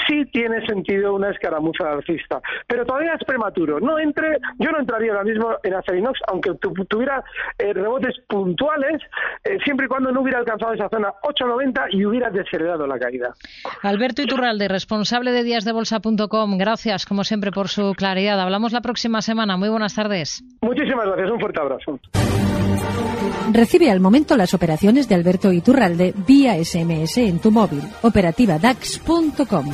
sí 0.07 0.25
tiene 0.27 0.65
sentido 0.67 1.15
una 1.15 1.31
escaramuza 1.31 1.91
alcista. 1.91 2.41
Pero 2.67 2.85
todavía 2.85 3.15
es 3.15 3.25
prematuro. 3.25 3.81
No 3.81 3.99
entre, 3.99 4.39
yo 4.59 4.71
no 4.71 4.79
entraría 4.79 5.13
ahora 5.13 5.25
mismo 5.25 5.57
en 5.63 5.75
Acerinox, 5.75 6.21
aunque 6.29 6.53
tuviera 6.89 7.23
eh, 7.59 7.73
rebotes 7.73 8.17
puntuales, 8.29 9.03
eh, 9.45 9.59
siempre 9.65 9.87
y 9.87 9.89
cuando 9.89 10.13
no 10.13 10.21
hubiera 10.23 10.39
alcanzado 10.39 10.75
esa 10.75 10.89
zona 10.89 11.13
8.90 11.23 11.89
y 11.91 12.05
hubiera 12.05 12.31
desheredado 12.31 12.87
la 12.87 12.99
caída. 12.99 13.33
Alberto 13.83 14.23
Iturralde, 14.23 14.69
responsable 14.69 15.33
de 15.33 15.45
díasdebolsa.com, 15.45 16.59
gracias 16.59 17.07
como 17.07 17.25
siempre 17.25 17.51
por 17.51 17.69
su 17.69 17.95
claridad. 17.95 18.41
Hablamos 18.41 18.73
la 18.73 18.81
próxima 18.81 19.23
semana. 19.23 19.57
Muy 19.57 19.69
buenas 19.69 19.95
tardes. 19.95 20.43
Muchísimas 20.63 21.07
gracias. 21.07 21.31
Un 21.31 21.41
fuerte 21.41 21.61
abrazo. 21.61 21.99
Recibe 23.53 23.91
al 23.91 24.01
momento 24.01 24.37
las 24.37 24.55
operaciones 24.55 25.09
de 25.09 25.15
Alberto 25.17 25.53
Iturralde 25.53 26.15
vía 26.27 26.55
SMS 26.63 27.19
en 27.19 27.41
tu 27.41 27.51
móvil. 27.51 27.83
Operativa 28.03 28.59
DAX.com. 28.59 29.67